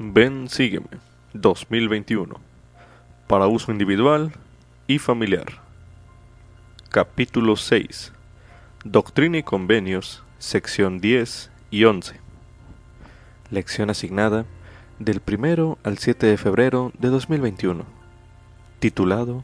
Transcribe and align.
Ven, 0.00 0.48
sígueme. 0.48 0.86
2021. 1.32 2.36
Para 3.26 3.48
uso 3.48 3.72
individual 3.72 4.30
y 4.86 5.00
familiar. 5.00 5.46
Capítulo 6.88 7.56
6. 7.56 8.12
Doctrina 8.84 9.38
y 9.38 9.42
convenios, 9.42 10.22
sección 10.38 11.00
10 11.00 11.50
y 11.72 11.82
11. 11.82 12.14
Lección 13.50 13.90
asignada 13.90 14.46
del 15.00 15.20
1 15.26 15.78
al 15.82 15.98
7 15.98 16.26
de 16.28 16.36
febrero 16.36 16.92
de 16.96 17.08
2021. 17.08 17.84
Titulado 18.78 19.42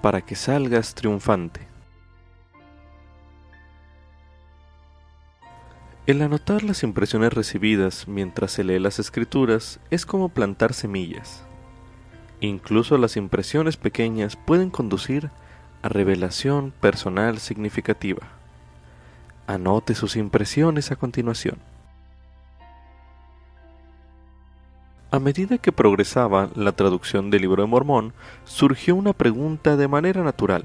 Para 0.00 0.20
que 0.20 0.36
salgas 0.36 0.94
triunfante. 0.94 1.71
El 6.04 6.20
anotar 6.20 6.64
las 6.64 6.82
impresiones 6.82 7.32
recibidas 7.32 8.08
mientras 8.08 8.50
se 8.50 8.64
lee 8.64 8.80
las 8.80 8.98
escrituras 8.98 9.78
es 9.90 10.04
como 10.04 10.30
plantar 10.30 10.74
semillas. 10.74 11.44
Incluso 12.40 12.98
las 12.98 13.16
impresiones 13.16 13.76
pequeñas 13.76 14.34
pueden 14.34 14.70
conducir 14.70 15.30
a 15.80 15.88
revelación 15.88 16.72
personal 16.72 17.38
significativa. 17.38 18.26
Anote 19.46 19.94
sus 19.94 20.16
impresiones 20.16 20.90
a 20.90 20.96
continuación. 20.96 21.58
A 25.12 25.20
medida 25.20 25.58
que 25.58 25.70
progresaba 25.70 26.50
la 26.56 26.72
traducción 26.72 27.30
del 27.30 27.42
libro 27.42 27.62
de 27.62 27.68
Mormón, 27.68 28.12
surgió 28.44 28.96
una 28.96 29.12
pregunta 29.12 29.76
de 29.76 29.86
manera 29.86 30.24
natural. 30.24 30.64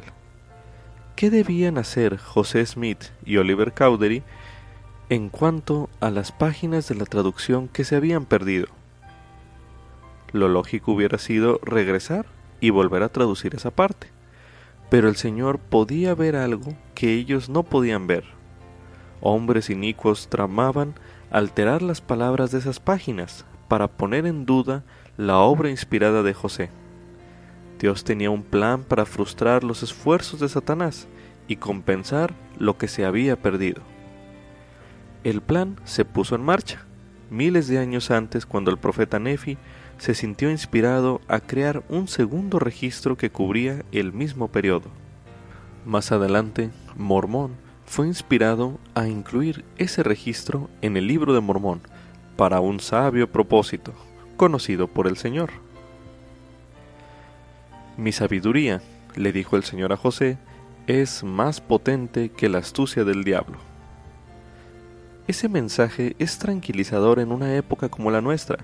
¿Qué 1.16 1.30
debían 1.30 1.78
hacer 1.78 2.17
José 2.17 2.66
Smith 2.66 3.04
y 3.23 3.38
Oliver 3.38 3.73
Cowdery 3.73 4.23
en 5.10 5.30
cuanto 5.30 5.90
a 6.02 6.12
las 6.12 6.34
páginas 6.34 6.90
de 6.90 6.96
la 6.96 7.06
traducción 7.06 7.70
que 7.70 7.86
se 7.86 7.96
habían 7.96 8.26
perdido. 8.26 8.68
Lo 10.34 10.50
lógico 10.50 10.92
hubiera 10.92 11.18
sido 11.18 11.62
regresar 11.64 12.26
y 12.60 12.72
volver 12.72 13.04
a 13.04 13.09
traducir 13.09 13.56
esa 13.56 13.72
parte, 13.72 14.08
pero 14.90 15.08
el 15.08 15.16
Señor 15.16 15.59
podía 15.59 16.14
ver 16.14 16.36
algo 16.36 16.73
que 16.94 17.14
ellos 17.14 17.48
no 17.48 17.64
podían 17.64 18.06
ver. 18.08 18.26
Hombres 19.22 19.70
inicuos 19.70 20.28
tramaban 20.28 20.96
alterar 21.31 21.81
las 21.81 22.02
palabras 22.02 22.52
de 22.52 22.59
esas 22.59 22.81
páginas 22.81 23.46
para 23.70 23.88
poner 23.88 24.26
en 24.26 24.46
duda 24.46 24.84
la 25.16 25.38
obra 25.38 25.70
inspirada 25.70 26.22
de 26.22 26.34
José. 26.34 26.70
Dios 27.80 28.03
tenía 28.03 28.30
un 28.30 28.44
plan 28.44 28.84
para 28.84 29.06
frustrar 29.06 29.64
los 29.64 29.84
esfuerzos 29.84 30.42
de 30.42 30.50
Satanás 30.50 31.08
y 31.48 31.56
compensar 31.56 32.34
lo 32.58 32.78
que 32.78 32.90
se 32.90 33.06
había 33.06 33.42
perdido. 33.42 33.81
El 35.23 35.42
plan 35.42 35.78
se 35.84 36.06
puso 36.06 36.36
en 36.36 36.42
marcha, 36.42 36.86
miles 37.30 37.68
de 37.68 37.80
años 37.80 38.12
antes 38.12 38.46
cuando 38.46 38.72
el 38.72 38.78
profeta 38.78 39.20
Nefi 39.20 39.58
se 39.98 40.14
sintió 40.14 40.52
inspirado 40.52 41.22
a 41.28 41.40
crear 41.40 41.84
un 41.90 42.08
segundo 42.08 42.59
registro 42.59 43.18
que 43.18 43.32
cubría 43.32 43.84
el 43.92 44.14
mismo 44.14 44.48
periodo. 44.48 44.90
Más 45.86 46.12
adelante, 46.12 46.70
Mormón 46.96 47.56
fue 47.86 48.08
inspirado 48.08 48.80
a 48.94 49.08
incluir 49.08 49.64
ese 49.78 50.04
registro 50.04 50.70
en 50.82 50.98
el 50.98 51.08
libro 51.08 51.34
de 51.34 51.40
Mormón 51.40 51.81
para 52.36 52.59
un 52.59 52.80
sabio 52.80 53.31
propósito, 53.31 53.94
conocido 54.36 54.88
por 54.88 55.08
el 55.08 55.18
Señor. 55.18 55.50
Mi 57.98 58.12
sabiduría, 58.12 58.81
le 59.16 59.31
dijo 59.31 59.56
el 59.56 59.64
Señor 59.64 59.92
a 59.94 59.98
José, 59.98 60.38
es 60.86 61.24
más 61.24 61.59
potente 61.62 62.30
que 62.30 62.50
la 62.50 62.59
astucia 62.59 63.04
del 63.04 63.24
diablo. 63.24 63.58
Ese 65.28 65.50
mensaje 65.50 66.16
es 66.20 66.39
tranquilizador 66.39 67.20
en 67.20 67.33
una 67.33 67.53
época 67.56 67.89
como 67.89 68.11
la 68.11 68.22
nuestra, 68.22 68.59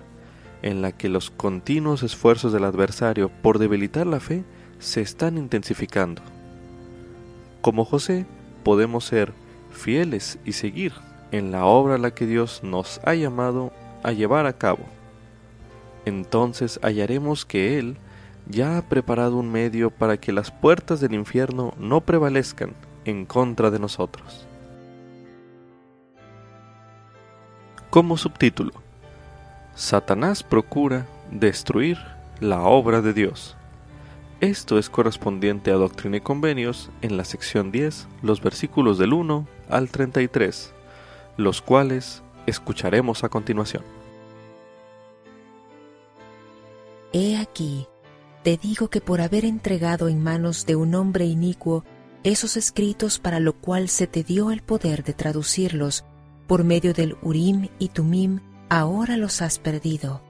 en 0.61 0.81
la 0.81 0.93
que 0.93 1.09
los 1.09 1.29
continuos 1.29 2.03
esfuerzos 2.03 2.53
del 2.53 2.63
adversario 2.63 3.29
por 3.41 3.59
debilitar 3.59 4.07
la 4.07 4.21
fe 4.21 4.45
se 4.79 5.01
están 5.01 5.37
intensificando. 5.37 6.21
Como 7.59 7.83
José, 7.83 8.25
podemos 8.63 9.03
ser 9.03 9.33
fieles 9.73 10.39
y 10.45 10.53
seguir 10.53 10.93
en 11.33 11.51
la 11.51 11.65
obra 11.65 11.95
a 11.95 11.97
la 11.97 12.11
que 12.11 12.25
Dios 12.25 12.61
nos 12.63 13.01
ha 13.03 13.13
llamado 13.13 13.73
a 14.01 14.13
llevar 14.13 14.45
a 14.45 14.53
cabo. 14.53 14.85
Entonces 16.05 16.79
hallaremos 16.81 17.45
que 17.45 17.77
Él 17.77 17.97
ya 18.47 18.77
ha 18.77 18.83
preparado 18.83 19.35
un 19.35 19.51
medio 19.51 19.89
para 19.89 20.15
que 20.15 20.31
las 20.31 20.51
puertas 20.51 21.01
del 21.01 21.13
infierno 21.13 21.73
no 21.77 21.99
prevalezcan 21.99 22.73
en 23.03 23.25
contra 23.25 23.69
de 23.69 23.79
nosotros. 23.79 24.47
Como 27.93 28.17
subtítulo 28.17 28.71
Satanás 29.75 30.41
procura 30.41 31.05
destruir 31.29 31.99
la 32.39 32.63
obra 32.63 33.03
de 33.03 33.13
Dios. 33.13 33.55
Esto 34.41 34.79
es 34.79 34.89
correspondiente 34.89 35.69
a 35.69 35.75
Doctrina 35.75 36.17
y 36.17 36.21
Convenios 36.21 36.89
en 37.03 37.17
la 37.17 37.23
sección 37.23 37.71
10, 37.71 38.07
los 38.23 38.41
versículos 38.41 38.97
del 38.97 39.13
1 39.13 39.47
al 39.69 39.91
33, 39.91 40.73
los 41.37 41.61
cuales 41.61 42.23
escucharemos 42.47 43.23
a 43.23 43.29
continuación. 43.29 43.83
He 47.11 47.37
aquí, 47.37 47.85
te 48.41 48.57
digo 48.57 48.89
que 48.89 49.01
por 49.01 49.21
haber 49.21 49.45
entregado 49.45 50.07
en 50.07 50.23
manos 50.23 50.65
de 50.65 50.75
un 50.75 50.95
hombre 50.95 51.25
inicuo 51.25 51.85
esos 52.23 52.57
escritos 52.57 53.19
para 53.19 53.39
lo 53.39 53.53
cual 53.53 53.87
se 53.87 54.07
te 54.07 54.23
dio 54.23 54.49
el 54.49 54.63
poder 54.63 55.03
de 55.03 55.13
traducirlos, 55.13 56.05
por 56.47 56.63
medio 56.63 56.93
del 56.93 57.17
Urim 57.21 57.69
y 57.79 57.89
Tumim, 57.89 58.39
ahora 58.69 59.17
los 59.17 59.41
has 59.41 59.59
perdido. 59.59 60.21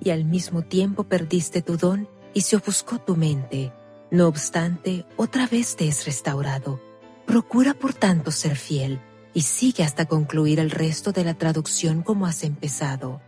Y 0.00 0.10
al 0.10 0.24
mismo 0.24 0.62
tiempo 0.62 1.04
perdiste 1.04 1.62
tu 1.62 1.76
don 1.76 2.08
y 2.34 2.42
se 2.42 2.56
ofuscó 2.56 2.98
tu 2.98 3.16
mente. 3.16 3.72
No 4.10 4.28
obstante, 4.28 5.06
otra 5.16 5.46
vez 5.46 5.76
te 5.76 5.88
es 5.88 6.04
restaurado. 6.04 6.80
Procura 7.26 7.74
por 7.74 7.92
tanto 7.92 8.30
ser 8.30 8.56
fiel 8.56 9.00
y 9.34 9.42
sigue 9.42 9.82
hasta 9.82 10.06
concluir 10.06 10.60
el 10.60 10.70
resto 10.70 11.12
de 11.12 11.24
la 11.24 11.34
traducción 11.34 12.02
como 12.02 12.26
has 12.26 12.44
empezado. 12.44 13.20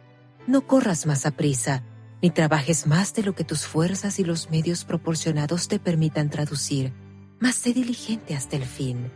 No 0.47 0.66
corras 0.66 1.04
más 1.06 1.26
a 1.26 1.32
prisa, 1.32 1.82
ni 2.22 2.30
trabajes 2.30 2.86
más 2.86 3.12
de 3.14 3.22
lo 3.22 3.34
que 3.34 3.44
tus 3.44 3.66
fuerzas 3.66 4.18
y 4.18 4.24
los 4.24 4.50
medios 4.50 4.84
proporcionados 4.84 5.68
te 5.68 5.78
permitan 5.78 6.30
traducir, 6.30 6.92
mas 7.41 7.56
sé 7.56 7.72
diligente 7.72 8.34
hasta 8.34 8.56
el 8.56 8.64
fin 8.64 9.10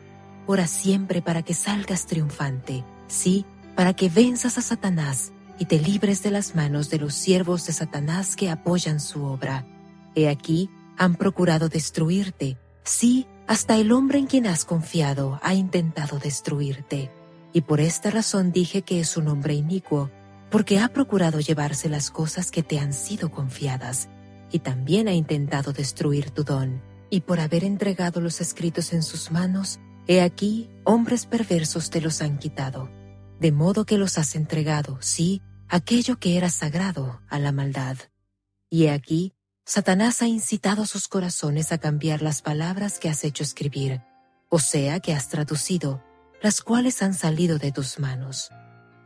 ora 0.46 0.66
siempre 0.66 1.22
para 1.22 1.42
que 1.42 1.54
salgas 1.54 2.06
triunfante, 2.06 2.84
sí, 3.06 3.44
para 3.74 3.94
que 3.94 4.08
venzas 4.08 4.58
a 4.58 4.62
Satanás 4.62 5.32
y 5.58 5.66
te 5.66 5.78
libres 5.78 6.22
de 6.22 6.30
las 6.30 6.54
manos 6.54 6.90
de 6.90 6.98
los 6.98 7.14
siervos 7.14 7.66
de 7.66 7.72
Satanás 7.72 8.36
que 8.36 8.50
apoyan 8.50 9.00
su 9.00 9.24
obra. 9.24 9.66
He 10.14 10.28
aquí, 10.28 10.70
han 10.98 11.14
procurado 11.14 11.68
destruirte, 11.68 12.58
sí, 12.84 13.26
hasta 13.46 13.76
el 13.76 13.92
hombre 13.92 14.18
en 14.18 14.26
quien 14.26 14.46
has 14.46 14.64
confiado 14.64 15.40
ha 15.42 15.54
intentado 15.54 16.18
destruirte. 16.18 17.10
Y 17.52 17.62
por 17.62 17.80
esta 17.80 18.10
razón 18.10 18.52
dije 18.52 18.82
que 18.82 19.00
es 19.00 19.16
un 19.16 19.28
hombre 19.28 19.54
inicuo, 19.54 20.10
porque 20.50 20.78
ha 20.78 20.88
procurado 20.88 21.40
llevarse 21.40 21.88
las 21.88 22.10
cosas 22.10 22.50
que 22.50 22.62
te 22.62 22.78
han 22.78 22.92
sido 22.92 23.30
confiadas, 23.30 24.08
y 24.50 24.60
también 24.60 25.08
ha 25.08 25.14
intentado 25.14 25.72
destruir 25.72 26.30
tu 26.30 26.44
don. 26.44 26.82
Y 27.10 27.20
por 27.22 27.40
haber 27.40 27.64
entregado 27.64 28.20
los 28.20 28.40
escritos 28.40 28.92
en 28.92 29.02
sus 29.02 29.30
manos, 29.30 29.80
He 30.08 30.20
aquí, 30.20 30.68
hombres 30.84 31.26
perversos 31.26 31.90
te 31.90 32.00
los 32.00 32.22
han 32.22 32.38
quitado, 32.38 32.90
de 33.38 33.52
modo 33.52 33.84
que 33.84 33.98
los 33.98 34.18
has 34.18 34.34
entregado, 34.34 34.98
sí, 35.00 35.42
aquello 35.68 36.18
que 36.18 36.36
era 36.36 36.50
sagrado, 36.50 37.20
a 37.28 37.38
la 37.38 37.52
maldad. 37.52 37.96
Y 38.68 38.84
he 38.84 38.90
aquí, 38.90 39.32
Satanás 39.64 40.20
ha 40.20 40.26
incitado 40.26 40.86
sus 40.86 41.06
corazones 41.06 41.70
a 41.70 41.78
cambiar 41.78 42.20
las 42.20 42.42
palabras 42.42 42.98
que 42.98 43.08
has 43.08 43.22
hecho 43.22 43.44
escribir, 43.44 44.02
o 44.48 44.58
sea, 44.58 44.98
que 44.98 45.14
has 45.14 45.28
traducido, 45.28 46.02
las 46.42 46.62
cuales 46.62 47.00
han 47.00 47.14
salido 47.14 47.58
de 47.58 47.70
tus 47.70 48.00
manos. 48.00 48.50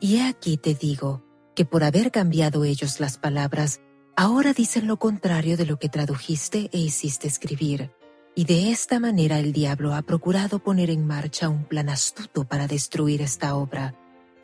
Y 0.00 0.16
he 0.16 0.26
aquí 0.26 0.56
te 0.56 0.74
digo, 0.74 1.22
que 1.54 1.66
por 1.66 1.84
haber 1.84 2.10
cambiado 2.10 2.64
ellos 2.64 3.00
las 3.00 3.18
palabras, 3.18 3.81
ahora 4.16 4.54
dicen 4.54 4.87
lo 4.87 4.99
contrario 4.99 5.58
de 5.58 5.66
lo 5.66 5.78
que 5.78 5.90
tradujiste 5.90 6.70
e 6.72 6.78
hiciste 6.78 7.28
escribir 7.28 7.92
y 8.38 8.44
de 8.44 8.71
esta 8.71 9.00
manera 9.00 9.38
el 9.38 9.55
diablo 9.55 9.94
ha 9.94 10.03
procurado 10.03 10.59
poner 10.59 10.91
en 10.91 11.06
marcha 11.06 11.49
un 11.49 11.65
plan 11.65 11.88
astuto 11.88 12.44
para 12.44 12.67
destruir 12.67 13.23
esta 13.23 13.56
obra, 13.56 13.94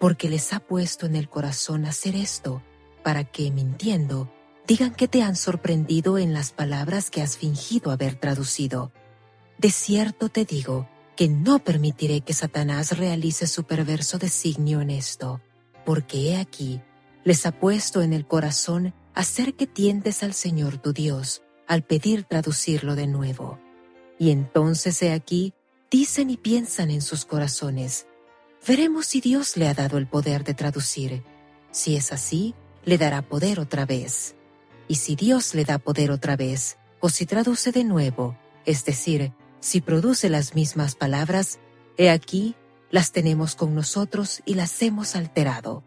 porque 0.00 0.30
les 0.30 0.54
ha 0.54 0.60
puesto 0.60 1.04
en 1.04 1.14
el 1.14 1.28
corazón 1.28 1.84
hacer 1.84 2.16
esto, 2.16 2.62
para 3.04 3.24
que, 3.24 3.50
mintiendo, 3.50 4.32
digan 4.66 4.94
que 4.94 5.08
te 5.08 5.22
han 5.22 5.36
sorprendido 5.36 6.16
en 6.16 6.32
las 6.32 6.52
palabras 6.52 7.10
que 7.10 7.20
has 7.20 7.36
fingido 7.36 7.90
haber 7.90 8.14
traducido. 8.14 8.92
De 9.58 9.70
cierto 9.70 10.30
te 10.30 10.46
digo 10.46 10.88
que 11.14 11.28
no 11.28 11.58
permitiré 11.58 12.22
que 12.22 12.32
Satanás 12.32 12.96
realice 12.96 13.46
su 13.46 13.64
perverso 13.64 14.16
designio 14.16 14.80
en 14.80 14.88
esto, 14.88 15.42
porque 15.84 16.30
he 16.30 16.36
aquí, 16.38 16.80
les 17.24 17.44
ha 17.44 17.52
puesto 17.52 18.00
en 18.00 18.14
el 18.14 18.26
corazón 18.26 18.94
hacer 19.14 19.52
que 19.52 19.66
tientes 19.66 20.22
al 20.22 20.32
Señor 20.32 20.78
tu 20.78 20.94
Dios, 20.94 21.42
al 21.68 21.82
pedir 21.82 22.24
traducirlo 22.24 22.94
de 22.94 23.06
nuevo. 23.06 23.58
Y 24.22 24.30
entonces 24.30 25.02
he 25.02 25.12
aquí, 25.12 25.52
dicen 25.90 26.30
y 26.30 26.36
piensan 26.36 26.92
en 26.92 27.02
sus 27.02 27.24
corazones, 27.24 28.06
veremos 28.64 29.06
si 29.06 29.20
Dios 29.20 29.56
le 29.56 29.66
ha 29.66 29.74
dado 29.74 29.98
el 29.98 30.06
poder 30.06 30.44
de 30.44 30.54
traducir. 30.54 31.24
Si 31.72 31.96
es 31.96 32.12
así, 32.12 32.54
le 32.84 32.98
dará 32.98 33.22
poder 33.22 33.58
otra 33.58 33.84
vez. 33.84 34.36
Y 34.86 34.94
si 34.94 35.16
Dios 35.16 35.56
le 35.56 35.64
da 35.64 35.80
poder 35.80 36.12
otra 36.12 36.36
vez, 36.36 36.78
o 37.00 37.08
si 37.08 37.26
traduce 37.26 37.72
de 37.72 37.82
nuevo, 37.82 38.38
es 38.64 38.84
decir, 38.84 39.32
si 39.58 39.80
produce 39.80 40.28
las 40.28 40.54
mismas 40.54 40.94
palabras, 40.94 41.58
he 41.96 42.08
aquí, 42.08 42.54
las 42.92 43.10
tenemos 43.10 43.56
con 43.56 43.74
nosotros 43.74 44.40
y 44.46 44.54
las 44.54 44.80
hemos 44.82 45.16
alterado, 45.16 45.82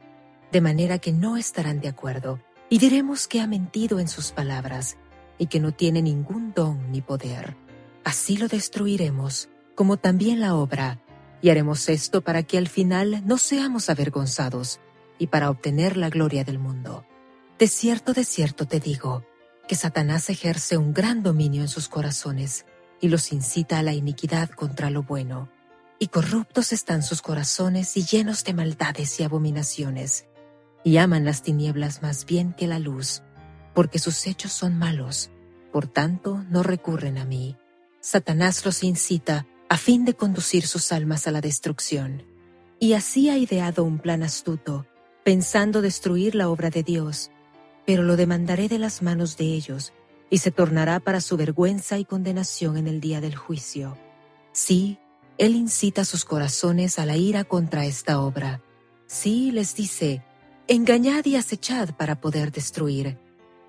de 0.51 0.59
manera 0.59 0.99
que 0.99 1.13
no 1.13 1.37
estarán 1.37 1.79
de 1.79 1.87
acuerdo, 1.87 2.41
y 2.69 2.79
diremos 2.79 3.29
que 3.29 3.39
ha 3.39 3.47
mentido 3.47 3.97
en 4.01 4.09
sus 4.09 4.33
palabras, 4.33 4.97
y 5.37 5.47
que 5.47 5.61
no 5.61 5.71
tiene 5.73 6.01
ningún 6.01 6.53
don 6.53 6.91
ni 6.91 6.99
poder. 6.99 7.63
Así 8.05 8.37
lo 8.37 8.47
destruiremos, 8.47 9.49
como 9.73 9.97
también 9.97 10.39
la 10.39 10.55
obra, 10.55 11.01
y 11.41 11.49
haremos 11.49 11.89
esto 11.89 12.21
para 12.21 12.43
que 12.43 12.59
al 12.59 12.67
final 12.67 13.23
no 13.25 13.39
seamos 13.39 13.89
avergonzados, 13.89 14.79
y 15.17 15.27
para 15.27 15.49
obtener 15.49 15.97
la 15.97 16.09
gloria 16.09 16.43
del 16.43 16.59
mundo. 16.59 17.03
De 17.57 17.67
cierto, 17.67 18.13
de 18.13 18.23
cierto 18.23 18.67
te 18.67 18.79
digo, 18.79 19.25
que 19.67 19.73
Satanás 19.73 20.29
ejerce 20.29 20.77
un 20.77 20.93
gran 20.93 21.23
dominio 21.23 21.63
en 21.63 21.67
sus 21.67 21.89
corazones, 21.89 22.67
y 23.01 23.07
los 23.07 23.31
incita 23.31 23.79
a 23.79 23.83
la 23.83 23.93
iniquidad 23.93 24.49
contra 24.51 24.91
lo 24.91 25.01
bueno. 25.01 25.49
Y 25.97 26.07
corruptos 26.07 26.73
están 26.73 27.01
sus 27.01 27.23
corazones 27.23 27.97
y 27.97 28.05
llenos 28.05 28.43
de 28.43 28.53
maldades 28.53 29.19
y 29.19 29.23
abominaciones, 29.23 30.27
y 30.83 30.97
aman 30.97 31.25
las 31.25 31.41
tinieblas 31.41 32.03
más 32.03 32.25
bien 32.25 32.53
que 32.53 32.67
la 32.67 32.77
luz, 32.77 33.23
porque 33.73 33.97
sus 33.97 34.27
hechos 34.27 34.51
son 34.51 34.77
malos, 34.77 35.31
por 35.71 35.87
tanto 35.87 36.43
no 36.51 36.61
recurren 36.61 37.17
a 37.17 37.25
mí. 37.25 37.57
Satanás 38.05 38.63
los 38.63 38.83
incita 38.83 39.47
a 39.67 39.77
fin 39.77 40.05
de 40.05 40.13
conducir 40.13 40.67
sus 40.67 40.91
almas 40.91 41.25
a 41.25 41.31
la 41.31 41.41
destrucción. 41.41 42.21
Y 42.79 42.93
así 42.93 43.31
ha 43.31 43.37
ideado 43.39 43.83
un 43.83 43.97
plan 43.97 44.21
astuto, 44.21 44.85
pensando 45.23 45.81
destruir 45.81 46.35
la 46.35 46.49
obra 46.49 46.69
de 46.69 46.83
Dios, 46.83 47.31
pero 47.83 48.03
lo 48.03 48.15
demandaré 48.15 48.67
de 48.67 48.77
las 48.77 49.01
manos 49.01 49.37
de 49.37 49.45
ellos, 49.45 49.91
y 50.29 50.37
se 50.37 50.51
tornará 50.51 50.99
para 50.99 51.19
su 51.19 51.35
vergüenza 51.35 51.97
y 51.97 52.05
condenación 52.05 52.77
en 52.77 52.87
el 52.87 53.01
día 53.01 53.21
del 53.21 53.35
juicio. 53.35 53.97
Sí, 54.51 54.99
Él 55.39 55.55
incita 55.55 56.05
sus 56.05 56.25
corazones 56.25 56.99
a 56.99 57.07
la 57.07 57.17
ira 57.17 57.43
contra 57.43 57.87
esta 57.87 58.21
obra. 58.21 58.61
Sí, 59.07 59.49
les 59.49 59.75
dice, 59.75 60.23
engañad 60.67 61.25
y 61.25 61.37
acechad 61.37 61.95
para 61.95 62.21
poder 62.21 62.51
destruir. 62.51 63.17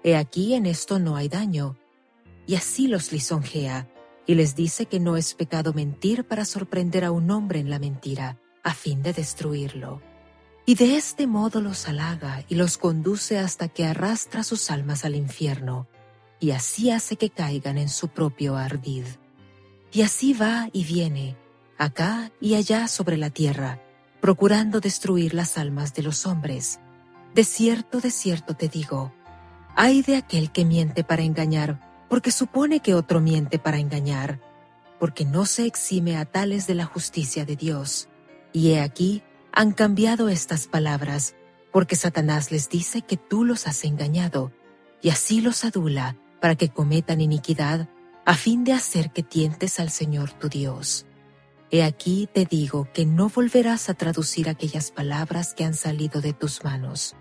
He 0.04 0.14
aquí 0.14 0.52
en 0.52 0.66
esto 0.66 0.98
no 0.98 1.16
hay 1.16 1.30
daño. 1.30 1.78
Y 2.46 2.56
así 2.56 2.86
los 2.86 3.12
lisonjea, 3.12 3.88
y 4.26 4.34
les 4.34 4.56
dice 4.56 4.86
que 4.86 5.00
no 5.00 5.16
es 5.16 5.34
pecado 5.34 5.72
mentir 5.72 6.24
para 6.24 6.44
sorprender 6.44 7.04
a 7.04 7.10
un 7.12 7.30
hombre 7.30 7.60
en 7.60 7.70
la 7.70 7.78
mentira, 7.78 8.38
a 8.62 8.74
fin 8.74 9.02
de 9.02 9.12
destruirlo 9.12 10.02
y 10.68 10.74
de 10.74 10.96
este 10.96 11.28
modo 11.28 11.60
los 11.60 11.88
halaga 11.88 12.44
y 12.48 12.56
los 12.56 12.76
conduce 12.76 13.38
hasta 13.38 13.68
que 13.68 13.86
arrastra 13.86 14.42
sus 14.42 14.68
almas 14.72 15.04
al 15.04 15.14
infierno, 15.14 15.86
y 16.40 16.50
así 16.50 16.90
hace 16.90 17.16
que 17.16 17.30
caigan 17.30 17.78
en 17.78 17.88
su 17.88 18.08
propio 18.08 18.56
ardid. 18.56 19.04
Y 19.92 20.02
así 20.02 20.34
va 20.34 20.68
y 20.72 20.84
viene, 20.84 21.36
acá 21.78 22.32
y 22.40 22.56
allá 22.56 22.88
sobre 22.88 23.16
la 23.16 23.30
tierra, 23.30 23.80
procurando 24.20 24.80
destruir 24.80 25.34
las 25.34 25.56
almas 25.56 25.94
de 25.94 26.02
los 26.02 26.26
hombres. 26.26 26.80
De 27.32 27.44
cierto, 27.44 28.00
de 28.00 28.10
cierto 28.10 28.54
te 28.54 28.68
digo, 28.68 29.12
hay 29.76 30.02
de 30.02 30.16
aquel 30.16 30.50
que 30.50 30.64
miente 30.64 31.04
para 31.04 31.22
engañar, 31.22 31.85
porque 32.08 32.30
supone 32.30 32.80
que 32.80 32.94
otro 32.94 33.20
miente 33.20 33.58
para 33.58 33.78
engañar, 33.78 34.40
porque 34.98 35.24
no 35.24 35.46
se 35.46 35.66
exime 35.66 36.16
a 36.16 36.24
tales 36.24 36.66
de 36.66 36.74
la 36.74 36.84
justicia 36.84 37.44
de 37.44 37.56
Dios. 37.56 38.08
Y 38.52 38.70
he 38.70 38.80
aquí, 38.80 39.22
han 39.52 39.72
cambiado 39.72 40.28
estas 40.28 40.66
palabras, 40.66 41.34
porque 41.72 41.96
Satanás 41.96 42.50
les 42.50 42.68
dice 42.68 43.02
que 43.02 43.16
tú 43.16 43.44
los 43.44 43.66
has 43.66 43.84
engañado, 43.84 44.52
y 45.02 45.10
así 45.10 45.40
los 45.40 45.64
adula 45.64 46.16
para 46.40 46.54
que 46.54 46.68
cometan 46.68 47.20
iniquidad, 47.20 47.88
a 48.24 48.34
fin 48.34 48.64
de 48.64 48.72
hacer 48.72 49.10
que 49.10 49.22
tientes 49.22 49.78
al 49.78 49.90
Señor 49.90 50.32
tu 50.32 50.48
Dios. 50.48 51.06
He 51.70 51.82
aquí 51.82 52.28
te 52.32 52.44
digo 52.44 52.88
que 52.92 53.04
no 53.04 53.28
volverás 53.28 53.88
a 53.88 53.94
traducir 53.94 54.48
aquellas 54.48 54.90
palabras 54.90 55.54
que 55.54 55.64
han 55.64 55.74
salido 55.74 56.20
de 56.20 56.32
tus 56.32 56.64
manos, 56.64 57.14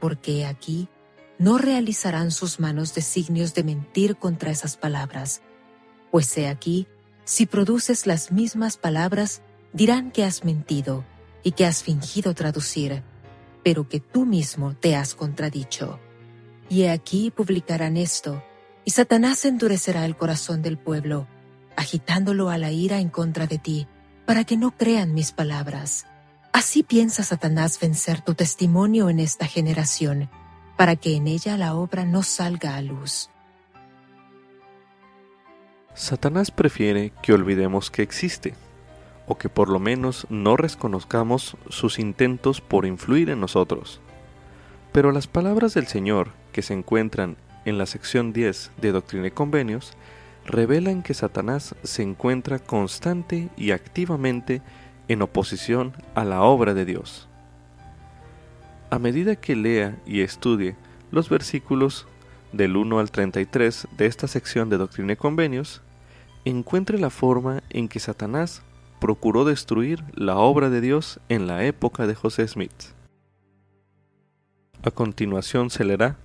porque 0.00 0.40
he 0.40 0.46
aquí 0.46 0.88
no 1.42 1.58
realizarán 1.58 2.30
sus 2.30 2.60
manos 2.60 2.94
designios 2.94 3.52
de 3.52 3.64
mentir 3.64 4.14
contra 4.14 4.52
esas 4.52 4.76
palabras, 4.76 5.42
pues 6.12 6.38
he 6.38 6.46
aquí, 6.46 6.86
si 7.24 7.46
produces 7.46 8.06
las 8.06 8.30
mismas 8.30 8.76
palabras, 8.76 9.42
dirán 9.72 10.12
que 10.12 10.22
has 10.22 10.44
mentido, 10.44 11.04
y 11.42 11.50
que 11.50 11.66
has 11.66 11.82
fingido 11.82 12.32
traducir, 12.34 13.02
pero 13.64 13.88
que 13.88 13.98
tú 13.98 14.24
mismo 14.24 14.76
te 14.76 14.94
has 14.94 15.16
contradicho. 15.16 15.98
Y 16.68 16.84
aquí 16.84 17.32
publicarán 17.32 17.96
esto, 17.96 18.40
y 18.84 18.92
Satanás 18.92 19.44
endurecerá 19.44 20.04
el 20.04 20.16
corazón 20.16 20.62
del 20.62 20.78
pueblo, 20.78 21.26
agitándolo 21.74 22.50
a 22.50 22.58
la 22.58 22.70
ira 22.70 23.00
en 23.00 23.08
contra 23.08 23.48
de 23.48 23.58
ti, 23.58 23.88
para 24.26 24.44
que 24.44 24.56
no 24.56 24.76
crean 24.76 25.12
mis 25.12 25.32
palabras. 25.32 26.06
Así 26.52 26.84
piensa 26.84 27.24
Satanás 27.24 27.80
vencer 27.80 28.20
tu 28.20 28.34
testimonio 28.34 29.08
en 29.08 29.18
esta 29.18 29.46
generación, 29.46 30.30
para 30.76 30.96
que 30.96 31.16
en 31.16 31.26
ella 31.26 31.56
la 31.56 31.74
obra 31.74 32.04
no 32.04 32.22
salga 32.22 32.76
a 32.76 32.82
luz. 32.82 33.30
Satanás 35.94 36.50
prefiere 36.50 37.12
que 37.22 37.32
olvidemos 37.32 37.90
que 37.90 38.02
existe 38.02 38.54
o 39.26 39.36
que 39.36 39.48
por 39.48 39.68
lo 39.68 39.78
menos 39.78 40.26
no 40.30 40.56
reconozcamos 40.56 41.56
sus 41.68 41.98
intentos 41.98 42.60
por 42.60 42.86
influir 42.86 43.30
en 43.30 43.40
nosotros. 43.40 44.00
Pero 44.90 45.12
las 45.12 45.26
palabras 45.26 45.74
del 45.74 45.86
Señor, 45.86 46.30
que 46.52 46.62
se 46.62 46.74
encuentran 46.74 47.36
en 47.64 47.78
la 47.78 47.86
sección 47.86 48.32
10 48.32 48.72
de 48.80 48.92
Doctrina 48.92 49.28
y 49.28 49.30
Convenios, 49.30 49.92
revelan 50.44 51.02
que 51.02 51.14
Satanás 51.14 51.74
se 51.82 52.02
encuentra 52.02 52.58
constante 52.58 53.48
y 53.56 53.70
activamente 53.70 54.60
en 55.08 55.22
oposición 55.22 55.94
a 56.14 56.24
la 56.24 56.42
obra 56.42 56.74
de 56.74 56.84
Dios. 56.84 57.28
A 58.92 58.98
medida 58.98 59.36
que 59.36 59.56
lea 59.56 59.98
y 60.04 60.20
estudie 60.20 60.76
los 61.10 61.30
versículos 61.30 62.06
del 62.52 62.76
1 62.76 62.98
al 62.98 63.10
33 63.10 63.88
de 63.96 64.04
esta 64.04 64.28
sección 64.28 64.68
de 64.68 64.76
Doctrina 64.76 65.14
y 65.14 65.16
Convenios, 65.16 65.80
encuentre 66.44 66.98
la 66.98 67.08
forma 67.08 67.62
en 67.70 67.88
que 67.88 68.00
Satanás 68.00 68.60
procuró 69.00 69.46
destruir 69.46 70.04
la 70.12 70.36
obra 70.36 70.68
de 70.68 70.82
Dios 70.82 71.20
en 71.30 71.46
la 71.46 71.64
época 71.64 72.06
de 72.06 72.14
José 72.14 72.46
Smith. 72.46 72.92
A 74.82 74.90
continuación 74.90 75.70
se 75.70 75.84
leerá 75.84 76.18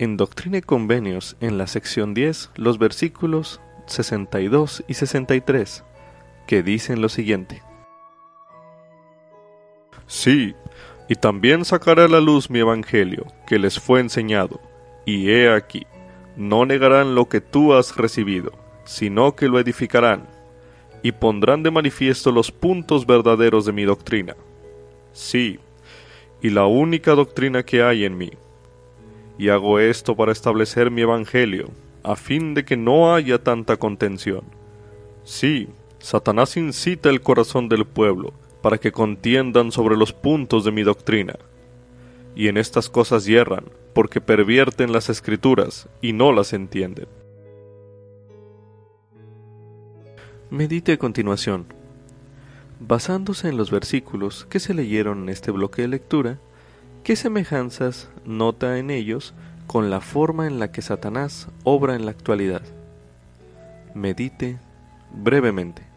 en 0.00 0.16
Doctrina 0.16 0.58
y 0.58 0.62
Convenios 0.62 1.36
en 1.38 1.56
la 1.56 1.68
sección 1.68 2.14
10 2.14 2.50
los 2.56 2.78
versículos 2.80 3.60
62 3.86 4.82
y 4.88 4.94
63, 4.94 5.84
que 6.48 6.64
dicen 6.64 7.00
lo 7.00 7.10
siguiente. 7.10 7.62
Sí, 10.08 10.56
y 11.08 11.14
también 11.14 11.64
sacaré 11.64 12.02
a 12.02 12.08
la 12.08 12.20
luz 12.20 12.50
mi 12.50 12.58
evangelio, 12.58 13.26
que 13.46 13.58
les 13.58 13.80
fue 13.80 14.00
enseñado, 14.00 14.60
y 15.06 15.30
he 15.30 15.50
aquí, 15.50 15.86
no 16.36 16.66
negarán 16.66 17.14
lo 17.14 17.28
que 17.28 17.40
tú 17.40 17.72
has 17.72 17.96
recibido, 17.96 18.52
sino 18.84 19.34
que 19.34 19.48
lo 19.48 19.58
edificarán 19.58 20.26
y 21.02 21.12
pondrán 21.12 21.62
de 21.62 21.70
manifiesto 21.70 22.30
los 22.30 22.50
puntos 22.50 23.06
verdaderos 23.06 23.64
de 23.64 23.72
mi 23.72 23.84
doctrina. 23.84 24.36
Sí, 25.12 25.58
y 26.42 26.50
la 26.50 26.66
única 26.66 27.14
doctrina 27.14 27.62
que 27.62 27.82
hay 27.82 28.04
en 28.04 28.18
mí. 28.18 28.30
Y 29.38 29.48
hago 29.48 29.78
esto 29.78 30.16
para 30.16 30.32
establecer 30.32 30.90
mi 30.90 31.02
evangelio, 31.02 31.70
a 32.02 32.16
fin 32.16 32.54
de 32.54 32.64
que 32.64 32.76
no 32.76 33.14
haya 33.14 33.38
tanta 33.42 33.76
contención. 33.76 34.42
Sí, 35.24 35.68
Satanás 36.00 36.56
incita 36.56 37.08
el 37.08 37.20
corazón 37.20 37.68
del 37.68 37.84
pueblo 37.84 38.32
para 38.62 38.78
que 38.78 38.92
contiendan 38.92 39.72
sobre 39.72 39.96
los 39.96 40.12
puntos 40.12 40.64
de 40.64 40.72
mi 40.72 40.82
doctrina. 40.82 41.34
Y 42.34 42.48
en 42.48 42.56
estas 42.56 42.88
cosas 42.88 43.24
hierran, 43.24 43.64
porque 43.94 44.20
pervierten 44.20 44.92
las 44.92 45.08
escrituras 45.08 45.88
y 46.00 46.12
no 46.12 46.32
las 46.32 46.52
entienden. 46.52 47.06
Medite 50.50 50.92
a 50.92 50.98
continuación. 50.98 51.66
Basándose 52.80 53.48
en 53.48 53.56
los 53.56 53.70
versículos 53.70 54.46
que 54.48 54.60
se 54.60 54.72
leyeron 54.72 55.24
en 55.24 55.28
este 55.30 55.50
bloque 55.50 55.82
de 55.82 55.88
lectura, 55.88 56.38
¿qué 57.02 57.16
semejanzas 57.16 58.08
nota 58.24 58.78
en 58.78 58.90
ellos 58.90 59.34
con 59.66 59.90
la 59.90 60.00
forma 60.00 60.46
en 60.46 60.58
la 60.58 60.70
que 60.70 60.80
Satanás 60.80 61.48
obra 61.64 61.96
en 61.96 62.04
la 62.04 62.12
actualidad? 62.12 62.62
Medite 63.94 64.58
brevemente. 65.12 65.87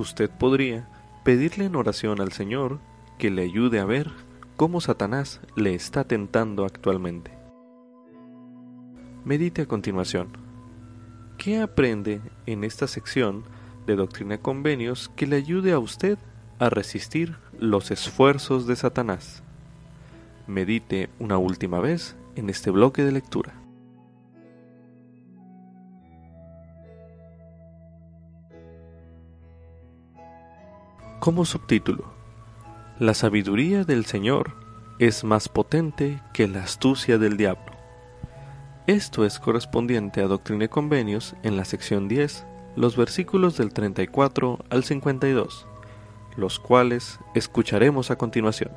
Usted 0.00 0.30
podría 0.30 0.88
pedirle 1.24 1.66
en 1.66 1.76
oración 1.76 2.22
al 2.22 2.32
Señor 2.32 2.78
que 3.18 3.28
le 3.28 3.42
ayude 3.42 3.80
a 3.80 3.84
ver 3.84 4.10
cómo 4.56 4.80
Satanás 4.80 5.42
le 5.56 5.74
está 5.74 6.04
tentando 6.04 6.64
actualmente. 6.64 7.32
Medite 9.26 9.60
a 9.60 9.66
continuación. 9.66 10.28
¿Qué 11.36 11.60
aprende 11.60 12.22
en 12.46 12.64
esta 12.64 12.86
sección 12.86 13.44
de 13.86 13.94
Doctrina 13.96 14.38
Convenios 14.38 15.10
que 15.16 15.26
le 15.26 15.36
ayude 15.36 15.72
a 15.72 15.78
usted 15.78 16.16
a 16.58 16.70
resistir 16.70 17.36
los 17.58 17.90
esfuerzos 17.90 18.66
de 18.66 18.76
Satanás. 18.76 19.42
Medite 20.46 21.10
una 21.18 21.36
última 21.36 21.78
vez 21.78 22.16
en 22.36 22.48
este 22.48 22.70
bloque 22.70 23.04
de 23.04 23.12
lectura. 23.12 23.59
Como 31.20 31.44
subtítulo, 31.44 32.12
La 32.98 33.14
sabiduría 33.14 33.84
del 33.84 34.04
Señor 34.04 34.52
es 34.98 35.22
más 35.22 35.48
potente 35.48 36.20
que 36.32 36.48
la 36.48 36.64
astucia 36.64 37.16
del 37.16 37.36
diablo. 37.36 37.72
Esto 38.86 39.24
es 39.24 39.38
correspondiente 39.38 40.20
a 40.22 40.26
Doctrina 40.26 40.64
y 40.64 40.68
Convenios 40.68 41.36
en 41.42 41.56
la 41.56 41.64
sección 41.64 42.08
10, 42.08 42.44
los 42.76 42.96
versículos 42.96 43.56
del 43.56 43.72
34 43.72 44.58
al 44.70 44.82
52 44.82 45.66
los 46.36 46.58
cuales 46.58 47.20
escucharemos 47.34 48.10
a 48.10 48.16
continuación. 48.16 48.72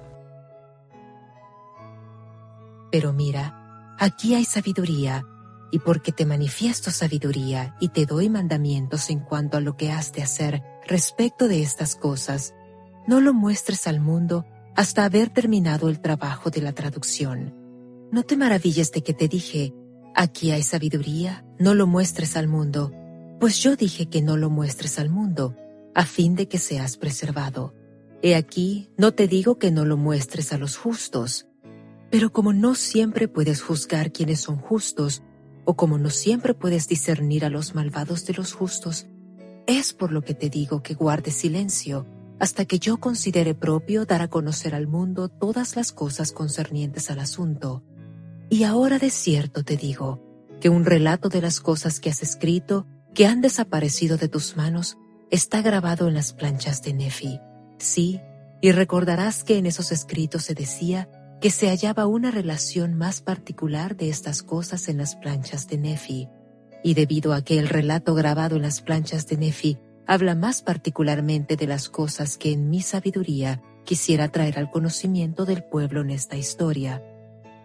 Pero 2.92 3.14
mira, 3.14 3.96
aquí 3.98 4.36
hay 4.36 4.46
sabiduría, 4.46 5.26
y 5.74 5.80
porque 5.80 6.12
te 6.12 6.28
manifiesto 6.28 6.92
sabiduría 6.92 7.76
y 7.80 7.90
te 7.90 8.06
doy 8.06 8.30
mandamientos 8.30 9.10
en 9.10 9.22
cuanto 9.22 9.58
a 9.58 9.60
lo 9.60 9.76
que 9.76 9.92
has 9.92 10.14
de 10.14 10.22
hacer 10.22 10.62
respecto 10.88 11.48
de 11.48 11.64
estas 11.64 11.96
cosas, 11.96 12.54
no 13.08 13.20
lo 13.20 13.34
muestres 13.34 13.88
al 13.88 14.00
mundo 14.00 14.46
hasta 14.76 15.04
haber 15.04 15.32
terminado 15.32 15.90
el 15.90 16.00
trabajo 16.00 16.52
de 16.52 16.62
la 16.62 16.74
traducción. 16.74 17.56
No 18.12 18.22
te 18.22 18.38
maravilles 18.38 18.92
de 18.92 19.02
que 19.02 19.16
te 19.16 19.28
dije, 19.28 19.74
aquí 20.14 20.52
hay 20.52 20.62
sabiduría, 20.62 21.44
no 21.58 21.74
lo 21.74 21.88
muestres 21.88 22.38
al 22.38 22.48
mundo, 22.48 22.92
pues 23.40 23.58
yo 23.58 23.76
dije 23.76 24.10
que 24.10 24.22
no 24.22 24.38
lo 24.38 24.52
muestres 24.52 25.00
al 25.00 25.10
mundo, 25.10 25.56
a 25.96 26.06
fin 26.06 26.36
de 26.36 26.48
que 26.48 26.60
seas 26.60 26.98
preservado. 26.98 27.74
He 28.22 28.36
aquí, 28.36 28.92
no 28.96 29.16
te 29.16 29.28
digo 29.28 29.58
que 29.58 29.72
no 29.72 29.86
lo 29.86 29.98
muestres 29.98 30.54
a 30.54 30.60
los 30.60 30.78
justos, 30.78 31.48
pero 32.12 32.32
como 32.32 32.54
no 32.54 32.76
siempre 32.76 33.28
puedes 33.28 33.64
juzgar 33.64 34.12
quienes 34.12 34.40
son 34.42 34.58
justos, 34.58 35.24
o 35.66 35.76
como 35.76 35.98
no 35.98 36.10
siempre 36.10 36.54
puedes 36.54 36.88
discernir 36.88 37.46
a 37.46 37.50
los 37.50 37.76
malvados 37.76 38.26
de 38.26 38.34
los 38.34 38.54
justos, 38.54 39.08
es 39.66 39.94
por 39.94 40.12
lo 40.12 40.22
que 40.22 40.34
te 40.34 40.50
digo 40.50 40.84
que 40.84 40.94
guardes 40.94 41.36
silencio, 41.36 42.06
hasta 42.40 42.66
que 42.66 42.80
yo 42.80 42.98
considere 42.98 43.56
propio 43.56 44.06
dar 44.06 44.22
a 44.22 44.28
conocer 44.28 44.76
al 44.76 44.88
mundo 44.88 45.30
todas 45.30 45.76
las 45.76 45.92
cosas 45.92 46.32
concernientes 46.32 47.10
al 47.10 47.20
asunto. 47.20 47.84
Y 48.50 48.64
ahora 48.64 49.00
de 49.00 49.10
cierto 49.10 49.64
te 49.64 49.78
digo, 49.78 50.22
que 50.60 50.70
un 50.70 50.86
relato 50.86 51.30
de 51.30 51.42
las 51.42 51.60
cosas 51.60 52.00
que 52.00 52.10
has 52.10 52.22
escrito, 52.24 52.86
que 53.14 53.28
han 53.28 53.42
desaparecido 53.42 54.18
de 54.18 54.28
tus 54.28 54.56
manos, 54.56 54.98
está 55.30 55.62
grabado 55.62 56.08
en 56.08 56.14
las 56.14 56.34
planchas 56.34 56.82
de 56.84 56.94
Nefi. 56.94 57.40
Sí, 57.78 58.22
y 58.62 58.72
recordarás 58.72 59.44
que 59.44 59.58
en 59.58 59.66
esos 59.66 59.92
escritos 59.92 60.44
se 60.44 60.54
decía 60.54 61.10
que 61.44 61.50
se 61.50 61.68
hallaba 61.68 62.08
una 62.08 62.32
relación 62.32 62.94
más 62.94 63.20
particular 63.20 63.98
de 63.98 64.08
estas 64.08 64.44
cosas 64.44 64.88
en 64.88 64.96
las 64.96 65.18
planchas 65.18 65.68
de 65.68 65.78
Nefi. 65.78 66.30
Y 66.86 66.94
debido 66.94 67.34
a 67.34 67.42
que 67.42 67.60
el 67.60 67.68
relato 67.68 68.16
grabado 68.16 68.56
en 68.56 68.62
las 68.62 68.80
planchas 68.80 69.28
de 69.28 69.36
Nefi 69.36 69.78
habla 70.08 70.36
más 70.36 70.62
particularmente 70.62 71.58
de 71.58 71.68
las 71.68 71.90
cosas 71.90 72.38
que 72.38 72.54
en 72.54 72.70
mi 72.70 72.80
sabiduría 72.80 73.62
quisiera 73.84 74.30
traer 74.30 74.58
al 74.58 74.72
conocimiento 74.72 75.44
del 75.44 75.66
pueblo 75.66 76.00
en 76.00 76.12
esta 76.12 76.38
historia. 76.38 77.04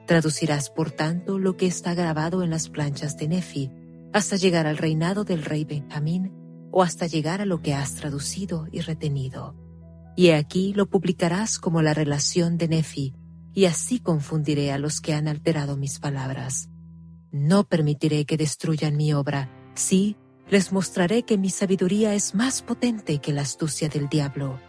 Traducirás, 0.09 0.71
por 0.71 0.91
tanto, 0.91 1.39
lo 1.39 1.57
que 1.57 1.69
está 1.69 1.95
grabado 1.95 2.43
en 2.43 2.51
las 2.51 2.71
planchas 2.71 3.17
de 3.17 3.29
Nefi, 3.29 3.71
hasta 4.13 4.35
llegar 4.35 4.67
al 4.67 4.79
reinado 4.79 5.23
del 5.23 5.45
rey 5.45 5.65
Benjamín 5.65 6.33
o 6.73 6.83
hasta 6.83 7.07
llegar 7.07 7.41
a 7.41 7.47
lo 7.47 7.63
que 7.63 7.75
has 7.75 7.95
traducido 7.95 8.67
y 8.73 8.81
retenido. 8.81 9.55
Y 10.17 10.31
aquí 10.31 10.75
lo 10.75 10.91
publicarás 10.91 11.61
como 11.61 11.81
la 11.81 11.95
relación 11.95 12.59
de 12.59 12.67
Nefi, 12.67 13.15
y 13.59 13.67
así 13.67 13.99
confundiré 13.99 14.71
a 14.71 14.79
los 14.79 15.01
que 15.01 15.15
han 15.15 15.27
alterado 15.27 15.77
mis 15.77 15.99
palabras. 15.99 16.69
No 17.33 17.65
permitiré 17.65 18.25
que 18.25 18.37
destruyan 18.37 18.97
mi 18.97 19.13
obra, 19.13 19.51
sí, 19.75 20.15
les 20.49 20.71
mostraré 20.71 21.25
que 21.25 21.39
mi 21.39 21.51
sabiduría 21.51 22.15
es 22.15 22.37
más 22.37 22.63
potente 22.63 23.19
que 23.19 23.33
la 23.33 23.43
astucia 23.43 23.89
del 23.89 24.09
diablo. 24.09 24.61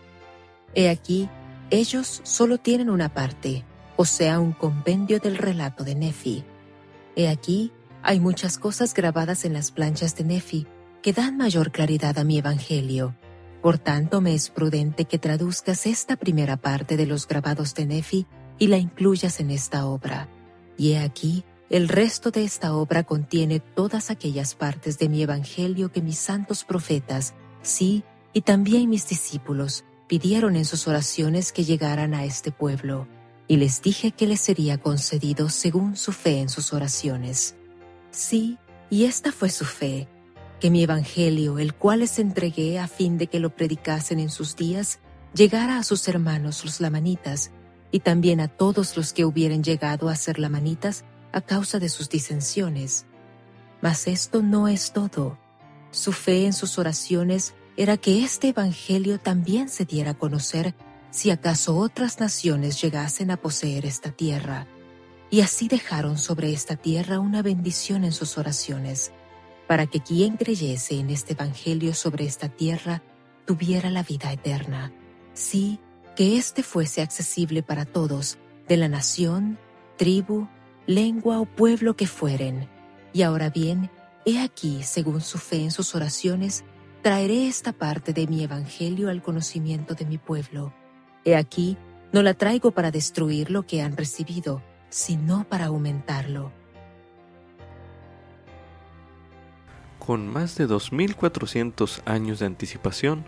He 0.74 0.90
aquí, 0.90 1.30
ellos 1.70 2.22
solo 2.24 2.58
tienen 2.58 2.90
una 2.90 3.14
parte, 3.14 3.64
o 3.96 4.06
sea, 4.06 4.40
un 4.40 4.54
compendio 4.54 5.20
del 5.20 5.38
relato 5.38 5.84
de 5.84 5.94
Nefi. 5.94 6.44
He 7.16 7.28
aquí, 7.28 7.72
hay 8.02 8.20
muchas 8.20 8.58
cosas 8.58 8.96
grabadas 8.96 9.46
en 9.46 9.54
las 9.54 9.70
planchas 9.70 10.16
de 10.16 10.24
Nefi, 10.24 10.66
que 11.04 11.14
dan 11.14 11.38
mayor 11.38 11.72
claridad 11.72 12.18
a 12.18 12.24
mi 12.24 12.40
Evangelio. 12.40 13.16
Por 13.62 13.78
tanto, 13.78 14.20
me 14.20 14.34
es 14.34 14.50
prudente 14.50 15.06
que 15.06 15.20
traduzcas 15.20 15.86
esta 15.86 16.16
primera 16.16 16.58
parte 16.58 16.98
de 16.98 17.06
los 17.06 17.28
grabados 17.28 17.76
de 17.76 17.86
Nefi 17.86 18.26
y 18.60 18.68
la 18.68 18.78
incluyas 18.78 19.40
en 19.40 19.50
esta 19.50 19.86
obra. 19.86 20.30
Y 20.78 20.92
he 20.92 21.00
aquí, 21.00 21.44
el 21.70 21.88
resto 21.88 22.32
de 22.32 22.44
esta 22.44 22.76
obra 22.76 23.04
contiene 23.04 23.60
todas 23.60 24.12
aquellas 24.12 24.56
partes 24.56 25.00
de 25.00 25.10
mi 25.10 25.22
Evangelio 25.22 25.92
que 25.92 26.02
mis 26.02 26.18
santos 26.18 26.64
profetas, 26.64 27.34
sí, 27.62 28.04
y 28.34 28.42
también 28.42 28.90
mis 28.90 29.08
discípulos, 29.08 29.86
pidieron 30.08 30.56
en 30.56 30.66
sus 30.66 30.88
oraciones 30.88 31.52
que 31.52 31.64
llegaran 31.64 32.14
a 32.14 32.26
este 32.26 32.52
pueblo, 32.52 33.08
y 33.48 33.58
les 33.58 33.82
dije 33.82 34.12
que 34.12 34.28
les 34.28 34.42
sería 34.42 34.78
concedido 34.78 35.50
según 35.50 35.96
su 35.96 36.12
fe 36.12 36.40
en 36.40 36.50
sus 36.50 36.74
oraciones. 36.74 37.56
Sí, 38.12 38.58
y 38.90 39.06
esta 39.06 39.32
fue 39.32 39.50
su 39.50 39.66
fe, 39.66 40.08
que 40.60 40.70
mi 40.70 40.84
Evangelio, 40.84 41.60
el 41.60 41.74
cual 41.74 42.00
les 42.00 42.20
entregué 42.20 42.80
a 42.80 42.88
fin 42.88 43.18
de 43.18 43.28
que 43.28 43.40
lo 43.40 43.56
predicasen 43.56 44.20
en 44.20 44.30
sus 44.30 44.56
días, 44.56 45.00
llegara 45.34 45.78
a 45.78 45.84
sus 45.84 46.08
hermanos 46.08 46.66
los 46.66 46.82
lamanitas, 46.82 47.52
y 47.92 48.02
también 48.02 48.40
a 48.40 48.48
todos 48.48 48.96
los 48.96 49.14
que 49.14 49.26
hubieran 49.26 49.64
llegado 49.64 50.10
a 50.10 50.16
ser 50.16 50.40
lamanitas 50.40 51.06
a 51.32 51.42
causa 51.42 51.80
de 51.80 51.90
sus 51.90 52.10
disensiones. 52.10 53.06
Mas 53.82 54.08
esto 54.08 54.42
no 54.42 54.68
es 54.68 54.92
todo. 54.92 55.38
Su 55.92 56.12
fe 56.12 56.46
en 56.46 56.54
sus 56.54 56.78
oraciones 56.78 57.56
era 57.78 57.98
que 57.98 58.24
este 58.24 58.50
Evangelio 58.50 59.20
también 59.20 59.70
se 59.70 59.86
diera 59.86 60.12
a 60.12 60.18
conocer 60.18 60.76
si 61.12 61.32
acaso 61.32 61.78
otras 61.78 62.20
naciones 62.20 62.82
llegasen 62.82 63.32
a 63.32 63.38
poseer 63.38 63.86
esta 63.86 64.12
tierra. 64.12 64.68
Y 65.32 65.42
así 65.42 65.68
dejaron 65.68 66.18
sobre 66.18 66.52
esta 66.52 66.76
tierra 66.76 67.20
una 67.20 67.42
bendición 67.42 68.04
en 68.04 68.12
sus 68.12 68.38
oraciones 68.38 69.12
para 69.68 69.86
que 69.86 70.00
quien 70.00 70.36
creyese 70.36 70.96
en 70.96 71.12
este 71.12 71.34
Evangelio 71.34 71.94
sobre 71.94 72.26
esta 72.26 72.50
tierra 72.50 73.04
tuviera 73.46 73.92
la 73.92 74.02
vida 74.02 74.32
eterna. 74.32 74.92
Sí, 75.34 75.80
que 76.20 76.36
éste 76.36 76.64
fuese 76.64 77.02
accesible 77.02 77.64
para 77.64 77.86
todos, 77.86 78.38
de 78.68 78.76
la 78.76 78.90
nación, 78.90 79.58
tribu, 79.96 80.50
lengua 80.86 81.40
o 81.40 81.46
pueblo 81.46 81.96
que 81.96 82.08
fueren. 82.08 82.68
Y 83.14 83.22
ahora 83.22 83.50
bien, 83.50 83.90
he 84.26 84.42
aquí, 84.42 84.84
según 84.84 85.22
su 85.22 85.38
fe 85.38 85.64
en 85.64 85.72
sus 85.72 85.96
oraciones, 85.96 86.66
traeré 87.04 87.48
esta 87.48 87.72
parte 87.72 88.12
de 88.12 88.28
mi 88.28 88.44
Evangelio 88.44 89.08
al 89.08 89.22
conocimiento 89.22 89.96
de 89.96 90.04
mi 90.04 90.18
pueblo. 90.18 90.74
He 91.24 91.38
aquí, 91.38 91.78
no 92.12 92.22
la 92.22 92.34
traigo 92.34 92.72
para 92.72 92.92
destruir 92.92 93.50
lo 93.50 93.66
que 93.66 93.82
han 93.82 93.96
recibido, 93.96 94.62
sino 94.90 95.46
para 95.48 95.68
aumentarlo 95.68 96.52
con 100.10 100.28
más 100.28 100.58
de 100.58 100.68
2.400 100.68 102.02
años 102.06 102.40
de 102.40 102.48
anticipación, 102.48 103.26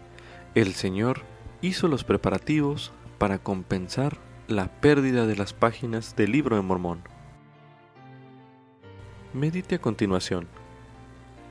el 0.55 0.73
Señor 0.73 1.21
hizo 1.61 1.87
los 1.87 2.03
preparativos 2.03 2.91
para 3.17 3.37
compensar 3.39 4.17
la 4.47 4.67
pérdida 4.67 5.27
de 5.27 5.35
las 5.35 5.53
páginas 5.53 6.15
del 6.15 6.31
libro 6.31 6.55
de 6.55 6.61
Mormón. 6.61 7.01
Medite 9.33 9.75
a 9.75 9.81
continuación. 9.81 10.47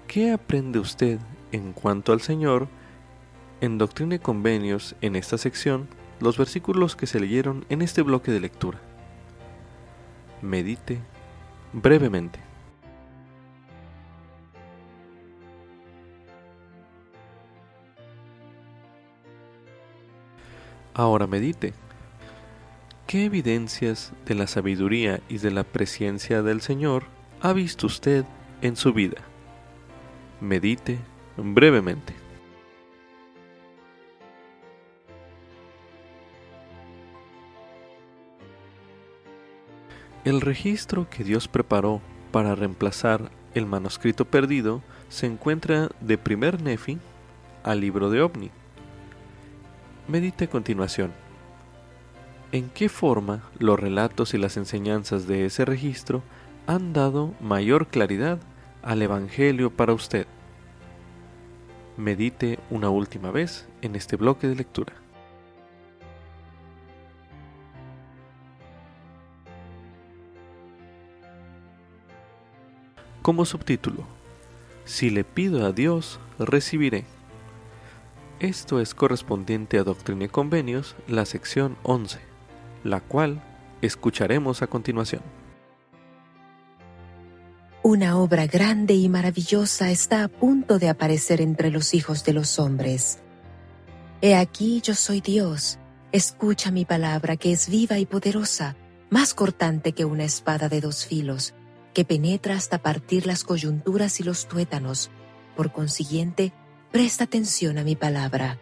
¿Qué 0.07 0.33
aprende 0.33 0.81
usted 0.81 1.21
en 1.53 1.73
cuanto 1.73 2.13
al 2.13 2.21
Señor 2.21 2.69
en 3.61 3.79
Doctrina 3.79 4.17
y 4.17 4.19
Convenios 4.19 4.97
en 5.01 5.17
esta 5.17 5.39
sección, 5.39 5.89
los 6.19 6.37
versículos 6.37 6.97
que 6.97 7.07
se 7.07 7.21
leyeron 7.21 7.65
en 7.69 7.81
este 7.81 8.03
bloque 8.03 8.33
de 8.33 8.41
lectura? 8.41 8.81
Medite 10.43 10.99
brevemente. 11.73 12.50
Ahora 20.95 21.27
medite. 21.27 21.73
¿Qué 23.07 23.25
evidencias 23.25 24.13
de 24.27 24.35
la 24.35 24.47
sabiduría 24.47 25.21
y 25.29 25.39
de 25.39 25.51
la 25.51 25.65
presencia 25.65 26.43
del 26.43 26.61
Señor 26.61 27.05
ha 27.41 27.53
visto 27.53 27.87
usted 27.87 28.25
en 28.63 28.77
su 28.77 28.93
vida? 28.93 29.19
Medite 30.41 30.99
brevemente. 31.37 32.15
El 40.25 40.41
registro 40.41 41.09
que 41.09 41.25
Dios 41.25 41.49
preparó 41.49 42.03
para 42.31 42.55
reemplazar 42.55 43.31
el 43.55 43.67
manuscrito 43.67 44.25
perdido 44.25 44.83
se 45.09 45.27
encuentra 45.27 45.89
de 46.01 46.19
primer 46.19 46.63
Nefi 46.63 46.99
al 47.65 47.81
libro 47.81 48.11
de 48.11 48.21
OVNI. 48.23 48.51
Medite 50.11 50.47
a 50.47 50.51
continuación. 50.51 51.13
¿En 52.51 52.69
qué 52.69 52.89
forma 52.89 53.49
los 53.61 53.79
relatos 53.79 54.35
y 54.35 54.39
las 54.39 54.57
enseñanzas 54.57 55.29
de 55.29 55.45
ese 55.45 55.65
registro 55.65 56.25
han 56.67 56.93
dado 56.93 57.33
mayor 57.41 57.87
claridad 57.87 58.41
al 58.83 59.03
Evangelio 59.03 59.71
para 59.71 59.93
usted? 59.93 60.27
Medite 61.97 62.59
una 62.71 62.91
última 62.91 63.31
vez 63.31 63.69
en 63.83 63.95
este 63.95 64.17
bloque 64.17 64.49
de 64.49 64.57
lectura. 64.57 64.95
Como 73.23 73.45
subtítulo, 73.45 74.09
Si 74.85 75.09
le 75.11 75.23
pido 75.23 75.65
a 75.65 75.71
Dios, 75.71 76.19
recibiré. 76.41 77.05
Esto 78.41 78.81
es 78.81 78.95
correspondiente 78.95 79.79
a 79.79 79.85
Doctrina 79.85 80.25
y 80.25 80.29
Convenios, 80.29 80.97
la 81.07 81.27
sección 81.27 81.77
11, 81.83 82.21
la 82.85 83.03
cual 83.03 83.43
escucharemos 83.83 84.63
a 84.63 84.67
continuación. 84.67 85.21
Una 87.83 88.17
obra 88.17 88.47
grande 88.47 88.95
y 88.95 89.11
maravillosa 89.11 89.91
está 89.91 90.25
a 90.25 90.29
punto 90.29 90.79
de 90.79 90.89
aparecer 90.89 91.43
entre 91.43 91.71
los 91.71 91.93
hijos 91.93 92.25
de 92.25 92.33
los 92.33 92.59
hombres. 92.59 93.19
He 94.23 94.35
aquí 94.35 94.81
yo 94.81 94.95
soy 94.95 95.21
Dios, 95.21 95.79
escucha 96.11 96.71
mi 96.71 96.87
palabra 96.87 97.37
que 97.37 97.53
es 97.53 97.69
viva 97.69 97.99
y 97.99 98.07
poderosa, 98.07 98.75
más 99.11 99.35
cortante 99.35 99.93
que 99.93 100.07
una 100.07 100.25
espada 100.25 100.71
de 100.71 100.81
dos 100.81 101.05
filos, 101.05 101.53
que 101.93 102.07
penetra 102.07 102.55
hasta 102.55 102.79
partir 102.79 103.27
las 103.27 103.45
coyunturas 103.45 104.19
y 104.19 104.23
los 104.23 104.49
tuétanos. 104.49 105.11
Por 105.57 105.73
consiguiente, 105.73 106.55
Presta 106.91 107.25
atención 107.25 107.79
a 107.79 107.85
mi 107.85 107.95
palabra. 107.95 108.59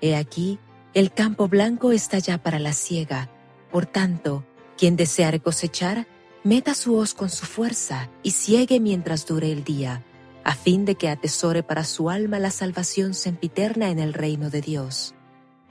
He 0.00 0.14
aquí, 0.14 0.58
el 0.92 1.12
campo 1.12 1.48
blanco 1.48 1.92
está 1.92 2.18
ya 2.18 2.36
para 2.36 2.58
la 2.58 2.72
siega. 2.72 3.30
Por 3.70 3.86
tanto, 3.86 4.44
quien 4.76 4.96
deseare 4.96 5.40
cosechar, 5.40 6.06
meta 6.44 6.74
su 6.74 6.96
hoz 6.96 7.14
con 7.14 7.30
su 7.30 7.46
fuerza 7.46 8.10
y 8.22 8.32
ciegue 8.32 8.78
mientras 8.78 9.26
dure 9.26 9.50
el 9.50 9.64
día, 9.64 10.04
a 10.44 10.54
fin 10.54 10.84
de 10.84 10.96
que 10.96 11.08
atesore 11.08 11.62
para 11.62 11.84
su 11.84 12.10
alma 12.10 12.38
la 12.38 12.50
salvación 12.50 13.14
sempiterna 13.14 13.88
en 13.88 13.98
el 13.98 14.12
reino 14.12 14.50
de 14.50 14.60
Dios. 14.60 15.14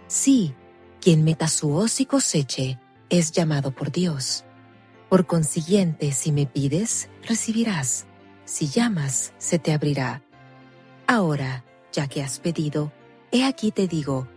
Sí, 0.07 0.55
quien 1.01 1.23
meta 1.23 1.47
su 1.47 1.75
hoz 1.75 2.01
y 2.01 2.05
coseche, 2.05 2.79
es 3.09 3.31
llamado 3.31 3.71
por 3.71 3.91
Dios. 3.91 4.43
Por 5.07 5.27
consiguiente, 5.27 6.13
si 6.13 6.31
me 6.31 6.47
pides, 6.47 7.09
recibirás. 7.27 8.07
Si 8.45 8.67
llamas, 8.67 9.33
se 9.37 9.59
te 9.59 9.73
abrirá. 9.73 10.23
Ahora, 11.05 11.65
ya 11.91 12.07
que 12.07 12.21
has 12.21 12.39
pedido, 12.39 12.91
he 13.31 13.43
aquí 13.43 13.71
te 13.71 13.87
digo, 13.87 14.27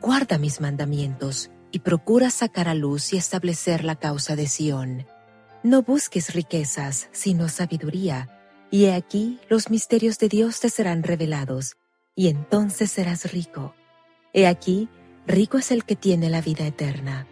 guarda 0.00 0.38
mis 0.38 0.60
mandamientos 0.60 1.50
y 1.70 1.80
procura 1.80 2.30
sacar 2.30 2.68
a 2.68 2.74
luz 2.74 3.12
y 3.12 3.16
establecer 3.16 3.84
la 3.84 3.96
causa 3.96 4.36
de 4.36 4.46
Sión. 4.46 5.06
No 5.62 5.82
busques 5.82 6.34
riquezas, 6.34 7.08
sino 7.12 7.48
sabiduría, 7.48 8.28
y 8.70 8.84
he 8.84 8.94
aquí 8.94 9.40
los 9.48 9.70
misterios 9.70 10.18
de 10.18 10.28
Dios 10.28 10.60
te 10.60 10.68
serán 10.68 11.02
revelados, 11.02 11.76
y 12.14 12.28
entonces 12.28 12.90
serás 12.92 13.32
rico. 13.32 13.74
He 14.34 14.46
aquí, 14.46 14.90
rico 15.26 15.56
es 15.56 15.70
el 15.70 15.84
que 15.84 15.96
tiene 15.96 16.28
la 16.28 16.42
vida 16.42 16.66
eterna. 16.66 17.26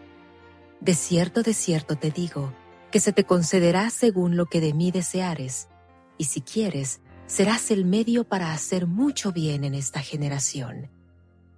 De 0.81 0.95
cierto, 0.95 1.43
de 1.43 1.53
cierto 1.53 1.97
te 1.97 2.11
digo, 2.11 2.55
que 2.91 3.01
se 3.01 3.13
te 3.13 3.25
concederá 3.25 3.91
según 3.91 4.37
lo 4.37 4.47
que 4.47 4.61
de 4.61 4.73
mí 4.73 4.91
deseares, 4.91 5.69
y 6.17 6.25
si 6.25 6.41
quieres, 6.41 7.02
serás 7.33 7.71
el 7.71 7.87
medio 7.87 8.25
para 8.25 8.53
hacer 8.53 8.87
mucho 8.87 9.33
bien 9.33 9.65
en 9.65 9.75
esta 9.75 10.01
generación. 10.01 10.91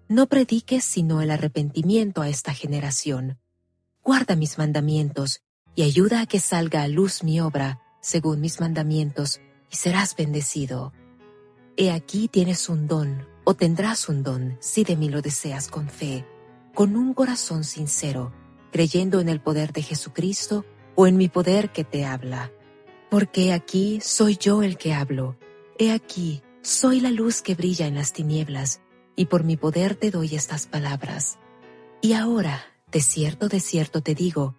No 0.07 0.29
prediques 0.29 0.85
sino 0.85 1.21
el 1.21 1.33
arrepentimiento 1.33 2.23
a 2.23 2.29
esta 2.29 2.55
generación. 2.55 3.41
Guarda 4.01 4.37
mis 4.37 4.57
mandamientos 4.57 5.43
y 5.75 5.83
ayuda 5.83 6.21
a 6.21 6.27
que 6.27 6.39
salga 6.39 6.85
a 6.85 6.87
luz 6.87 7.25
mi 7.25 7.41
obra 7.41 7.81
según 8.01 8.41
mis 8.41 8.61
mandamientos 8.61 9.41
y 9.69 9.75
serás 9.75 10.15
bendecido. 10.15 10.93
He 11.77 11.91
aquí 11.91 12.29
tienes 12.29 12.69
un 12.69 12.87
don 12.87 13.27
o 13.43 13.55
tendrás 13.55 14.09
un 14.09 14.23
don 14.23 14.57
si 14.61 14.85
de 14.85 14.95
mí 14.95 15.09
lo 15.09 15.23
deseas 15.23 15.67
con 15.67 15.89
fe, 15.89 16.25
con 16.73 16.95
un 16.95 17.15
corazón 17.15 17.65
sincero, 17.65 18.33
creyendo 18.71 19.19
en 19.19 19.29
el 19.29 19.41
poder 19.41 19.73
de 19.73 19.83
Jesucristo 19.83 20.65
o 20.95 21.09
en 21.09 21.17
mi 21.17 21.29
poder 21.29 21.73
que 21.73 21.83
te 21.83 22.05
habla. 22.05 22.53
Porque 23.11 23.53
aquí 23.53 23.99
soy 24.01 24.37
yo 24.37 24.63
el 24.63 24.79
que 24.79 24.95
hablo 24.95 25.37
He 25.77 25.91
aquí, 25.91 26.41
soy 26.63 27.01
la 27.01 27.11
luz 27.11 27.43
que 27.43 27.57
brilla 27.57 27.89
en 27.89 27.97
las 27.97 28.13
tinieblas, 28.13 28.81
y 29.17 29.27
por 29.27 29.43
mi 29.43 29.57
poder 29.57 29.97
te 29.97 30.13
doy 30.13 30.33
estas 30.37 30.69
palabras. 30.69 31.37
Y 32.01 32.13
ahora, 32.13 32.63
de 32.93 33.01
cierto, 33.01 33.49
de 33.49 33.59
cierto 33.59 34.01
te 34.01 34.15
digo, 34.15 34.55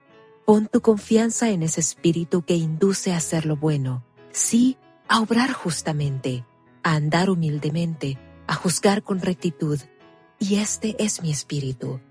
pon 0.45 0.67
tu 0.67 0.81
confianza 0.81 1.51
en 1.51 1.63
ese 1.63 1.79
espíritu 1.79 2.43
que 2.43 2.55
induce 2.55 3.13
a 3.13 3.17
hacer 3.17 3.45
lo 3.45 3.55
bueno, 3.55 4.03
sí, 4.33 4.77
a 5.07 5.21
obrar 5.21 5.53
justamente, 5.53 6.43
a 6.83 6.95
andar 6.95 7.29
humildemente, 7.29 8.17
a 8.45 8.55
juzgar 8.55 9.01
con 9.01 9.21
rectitud, 9.21 9.79
y 10.37 10.55
este 10.55 10.97
es 10.99 11.21
mi 11.21 11.31
espíritu. 11.31 12.01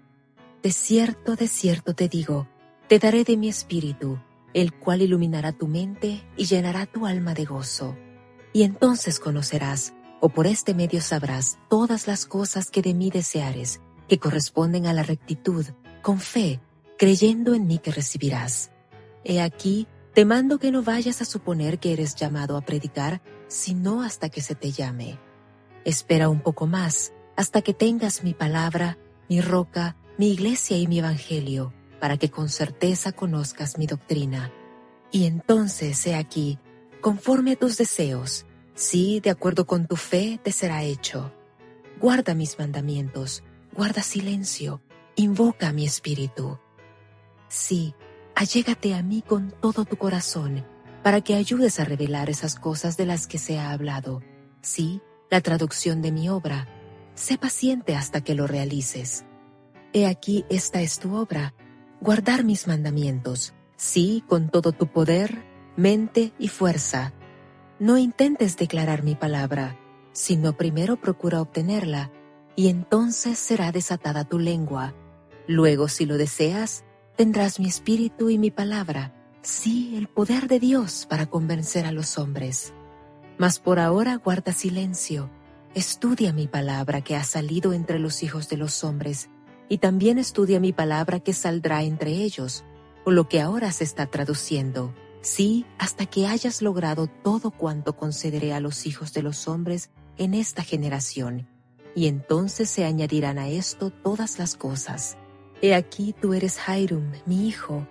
De 0.63 0.73
cierto, 0.73 1.37
de 1.37 1.49
cierto 1.49 1.95
te 1.95 2.09
digo, 2.09 2.49
te 2.89 2.99
daré 2.99 3.25
de 3.25 3.37
mi 3.37 3.51
espíritu, 3.51 4.19
el 4.55 4.73
cual 4.73 5.03
iluminará 5.03 5.53
tu 5.53 5.69
mente 5.69 6.27
y 6.39 6.47
llenará 6.47 6.87
tu 6.87 7.05
alma 7.05 7.35
de 7.35 7.45
gozo 7.45 7.95
y 8.55 8.63
entonces 8.63 9.19
conocerás, 9.19 9.93
o 10.21 10.31
por 10.31 10.47
este 10.47 10.75
medio 10.75 11.03
sabrás 11.03 11.59
todas 11.69 12.07
las 12.07 12.25
cosas 12.25 12.71
que 12.71 12.83
de 12.83 12.95
mí 12.95 13.11
deseares, 13.11 13.81
que 14.09 14.19
corresponden 14.19 14.87
a 14.87 14.93
la 14.93 15.03
rectitud, 15.03 15.67
con 16.03 16.21
fe, 16.21 16.61
creyendo 16.97 17.55
en 17.55 17.67
mí 17.67 17.79
que 17.79 17.91
recibirás. 17.91 18.71
He 19.25 19.43
aquí, 19.43 19.89
te 20.15 20.25
mando 20.25 20.61
que 20.61 20.71
no 20.71 20.85
vayas 20.85 21.21
a 21.21 21.25
suponer 21.25 21.81
que 21.81 21.93
eres 21.93 22.15
llamado 22.15 22.57
a 22.57 22.61
predicar, 22.61 23.21
sino 23.49 24.03
hasta 24.03 24.29
que 24.29 24.41
se 24.41 24.55
te 24.55 24.71
llame. 24.71 25.19
Espera 25.85 26.29
un 26.29 26.41
poco 26.41 26.69
más, 26.69 27.13
hasta 27.37 27.61
que 27.61 27.75
tengas 27.75 28.23
mi 28.23 28.35
palabra, 28.35 28.99
mi 29.29 29.41
roca, 29.41 29.97
mi 30.17 30.31
iglesia 30.31 30.79
y 30.79 30.87
mi 30.87 31.01
evangelio, 31.01 31.75
para 32.01 32.19
que 32.19 32.31
con 32.31 32.49
certeza 32.49 33.11
conozcas 33.11 33.79
mi 33.79 33.87
doctrina. 33.87 34.53
Y 35.11 35.27
entonces, 35.27 36.07
he 36.07 36.15
aquí, 36.15 36.61
conforme 37.05 37.53
a 37.53 37.57
tus 37.57 37.77
deseos, 37.77 38.47
sí, 38.75 39.21
de 39.21 39.29
acuerdo 39.29 39.67
con 39.67 39.87
tu 39.87 39.95
fe, 39.95 40.41
te 40.43 40.53
será 40.53 40.85
hecho. 40.85 41.35
Guarda 42.01 42.35
mis 42.35 42.59
mandamientos, 42.59 43.45
guarda 43.75 44.01
silencio, 44.01 44.81
invoca 45.15 45.71
mi 45.75 45.85
espíritu. 45.85 46.59
Sí, 47.47 47.95
allégate 48.35 48.95
a 48.95 49.03
mí 49.03 49.21
con 49.21 49.51
todo 49.61 49.85
tu 49.85 49.99
corazón, 49.99 50.65
para 51.03 51.21
que 51.21 51.35
ayudes 51.35 51.79
a 51.79 51.85
revelar 51.85 52.31
esas 52.31 52.55
cosas 52.55 52.97
de 52.97 53.05
las 53.05 53.27
que 53.27 53.37
se 53.37 53.59
ha 53.59 53.73
hablado. 53.73 54.23
Sí, 54.63 55.03
la 55.31 55.43
traducción 55.43 56.01
de 56.01 56.11
mi 56.11 56.31
obra. 56.31 56.69
Sé 57.15 57.37
paciente 57.37 57.97
hasta 57.97 58.23
que 58.23 58.35
lo 58.35 58.47
realices. 58.47 59.27
He 59.93 60.07
aquí 60.07 60.47
esta 60.49 60.81
es 60.81 61.01
tu 61.01 61.15
obra, 61.15 61.53
guardar 62.01 62.45
mis 62.45 62.67
mandamientos. 62.67 63.53
Sí, 63.77 64.25
con 64.27 64.49
todo 64.49 64.73
tu 64.73 64.87
poder, 64.87 65.53
mente 65.77 66.33
y 66.39 66.49
fuerza. 66.49 67.13
No 67.79 67.99
intentes 67.99 68.57
declarar 68.57 69.03
mi 69.03 69.15
palabra, 69.15 69.77
sino 70.13 70.57
primero 70.57 70.97
procura 70.97 71.41
obtenerla, 71.41 72.11
y 72.57 72.69
entonces 72.69 73.39
será 73.39 73.73
desatada 73.73 74.25
tu 74.25 74.39
lengua. 74.39 74.95
Luego, 75.49 75.89
si 75.89 76.07
lo 76.07 76.17
deseas, 76.17 76.85
tendrás 77.17 77.59
mi 77.59 77.67
espíritu 77.67 78.31
y 78.31 78.39
mi 78.39 78.53
palabra, 78.53 79.13
sí, 79.43 79.97
el 79.97 80.07
poder 80.07 80.47
de 80.47 80.61
Dios 80.61 81.07
para 81.09 81.27
convencer 81.27 81.87
a 81.87 81.93
los 81.93 82.17
hombres. 82.19 82.73
Mas 83.37 83.59
por 83.59 83.81
ahora 83.81 84.15
guarda 84.17 84.53
silencio, 84.53 85.29
estudia 85.75 86.33
mi 86.33 86.47
palabra 86.47 87.01
que 87.03 87.17
ha 87.17 87.25
salido 87.25 87.73
entre 87.73 87.99
los 87.99 88.23
hijos 88.23 88.49
de 88.49 88.57
los 88.57 88.85
hombres, 88.85 89.29
y 89.69 89.79
también 89.79 90.19
estudia 90.19 90.61
mi 90.61 90.73
palabra 90.73 91.19
que 91.19 91.33
saldrá 91.33 91.83
entre 91.83 92.13
ellos, 92.13 92.65
o 93.05 93.11
lo 93.11 93.29
que 93.29 93.41
ahora 93.41 93.73
se 93.73 93.83
está 93.83 94.07
traduciendo 94.07 94.95
sí 95.25 95.65
hasta 95.79 96.07
que 96.07 96.27
hayas 96.27 96.63
logrado 96.63 97.07
todo 97.07 97.51
cuanto 97.51 97.97
concederé 97.97 98.53
a 98.53 98.61
los 98.61 98.87
hijos 98.87 99.13
de 99.13 99.23
los 99.23 99.49
hombres 99.49 99.91
en 100.17 100.35
esta 100.35 100.63
generación, 100.63 101.49
y 101.95 102.07
entonces 102.07 102.71
se 102.71 102.85
añadirán 102.85 103.39
a 103.39 103.49
esto 103.49 103.91
todas 103.91 104.39
las 104.39 104.55
cosas. 104.55 105.17
He 105.63 105.75
aquí 105.75 106.15
tú 106.21 106.35
eres 106.35 106.59
Jairum, 106.59 107.13
mi 107.27 107.49
hijo. 107.49 107.87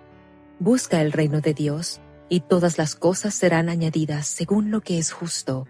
Busca 0.59 1.01
el 1.01 1.11
reino 1.11 1.41
de 1.41 1.53
Dios, 1.53 1.99
y 2.29 2.41
todas 2.41 2.77
las 2.77 2.95
cosas 2.95 3.33
serán 3.33 3.67
añadidas 3.67 4.27
según 4.27 4.71
lo 4.71 4.81
que 4.81 4.97
es 4.97 5.11
justo. 5.11 5.67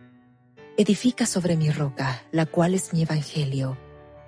Edifica 0.78 1.26
sobre 1.26 1.56
mi 1.56 1.72
roca, 1.72 2.24
la 2.32 2.46
cual 2.46 2.74
es 2.74 2.94
mi 2.94 3.04
evangelio. 3.04 3.78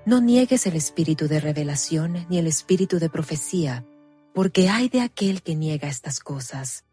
No 0.05 0.21
niegues 0.21 0.67
el 0.67 0.75
espíritu 0.75 1.27
de 1.27 1.39
revelación 1.39 2.25
ni 2.29 2.37
el 2.37 2.47
espíritu 2.47 2.99
de 2.99 3.09
profecía, 3.09 3.85
porque 4.33 4.69
hay 4.69 4.89
de 4.89 5.01
aquel 5.01 5.41
que 5.41 5.55
niega 5.55 5.87
estas 5.87 6.19
cosas 6.19 6.84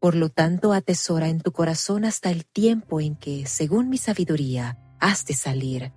por 0.00 0.14
lo 0.14 0.30
tanto, 0.30 0.72
atesora 0.72 1.28
en 1.28 1.40
tu 1.40 1.52
corazón 1.52 2.06
hasta 2.06 2.30
el 2.30 2.46
tiempo 2.46 3.00
en 3.00 3.16
que, 3.16 3.46
según 3.46 3.90
mi 3.90 3.98
sabiduría, 3.98 4.78
has 4.98 5.26
de 5.26 5.34
salir. 5.34 5.92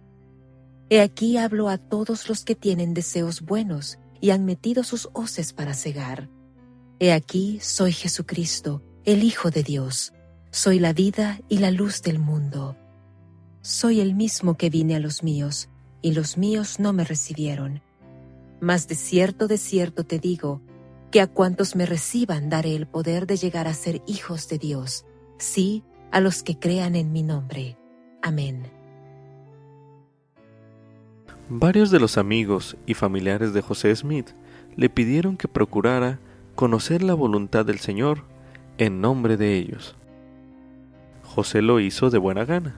He 0.89 0.99
aquí 0.99 1.37
hablo 1.37 1.69
a 1.69 1.77
todos 1.77 2.27
los 2.27 2.43
que 2.43 2.53
tienen 2.53 2.93
deseos 2.93 3.41
buenos 3.41 3.97
y 4.19 4.31
han 4.31 4.45
metido 4.45 4.83
sus 4.83 5.09
hoces 5.13 5.53
para 5.53 5.73
cegar. 5.73 6.29
He 6.99 7.13
aquí 7.13 7.59
soy 7.61 7.93
Jesucristo, 7.93 8.83
el 9.05 9.23
Hijo 9.23 9.49
de 9.49 9.63
Dios. 9.63 10.13
Soy 10.51 10.79
la 10.79 10.93
vida 10.93 11.39
y 11.49 11.57
la 11.59 11.71
luz 11.71 12.01
del 12.01 12.19
mundo. 12.19 12.77
Soy 13.61 14.01
el 14.01 14.13
mismo 14.15 14.55
que 14.55 14.69
vine 14.69 14.95
a 14.95 14.99
los 14.99 15.23
míos, 15.23 15.69
y 16.01 16.11
los 16.11 16.37
míos 16.37 16.79
no 16.79 16.91
me 16.91 17.05
recibieron. 17.05 17.81
Mas 18.59 18.87
de 18.87 18.95
cierto, 18.95 19.47
de 19.47 19.57
cierto 19.57 20.03
te 20.03 20.19
digo, 20.19 20.61
que 21.13 21.21
a 21.21 21.27
cuantos 21.27 21.75
me 21.75 21.85
reciban 21.85 22.49
daré 22.49 22.75
el 22.75 22.87
poder 22.87 23.27
de 23.27 23.37
llegar 23.37 23.67
a 23.67 23.75
ser 23.75 24.01
hijos 24.07 24.49
de 24.49 24.57
Dios, 24.57 25.05
sí, 25.37 25.83
a 26.09 26.19
los 26.19 26.41
que 26.41 26.57
crean 26.57 26.95
en 26.95 27.11
mi 27.11 27.21
nombre. 27.21 27.77
Amén. 28.23 28.63
Varios 31.49 31.91
de 31.91 31.99
los 31.99 32.17
amigos 32.17 32.75
y 32.87 32.95
familiares 32.95 33.53
de 33.53 33.61
José 33.61 33.95
Smith 33.95 34.31
le 34.75 34.89
pidieron 34.89 35.37
que 35.37 35.47
procurara 35.47 36.19
conocer 36.55 37.03
la 37.03 37.13
voluntad 37.13 37.63
del 37.63 37.77
Señor 37.77 38.23
en 38.79 38.99
nombre 38.99 39.37
de 39.37 39.55
ellos. 39.55 39.95
José 41.21 41.61
lo 41.61 41.79
hizo 41.79 42.09
de 42.09 42.17
buena 42.17 42.43
gana, 42.43 42.73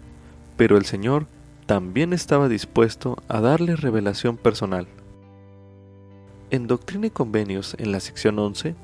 pero 0.57 0.75
el 0.75 0.83
Señor 0.83 1.27
también 1.67 2.11
estaba 2.11 2.49
dispuesto 2.49 3.15
a 3.29 3.39
darle 3.39 3.77
revelación 3.77 4.35
personal. 4.35 4.87
En 6.51 6.67
Doctrina 6.67 7.07
y 7.07 7.09
Convenios, 7.09 7.75
en 7.79 7.91
la 7.91 7.99
sección 7.99 8.37
11, 8.37 8.75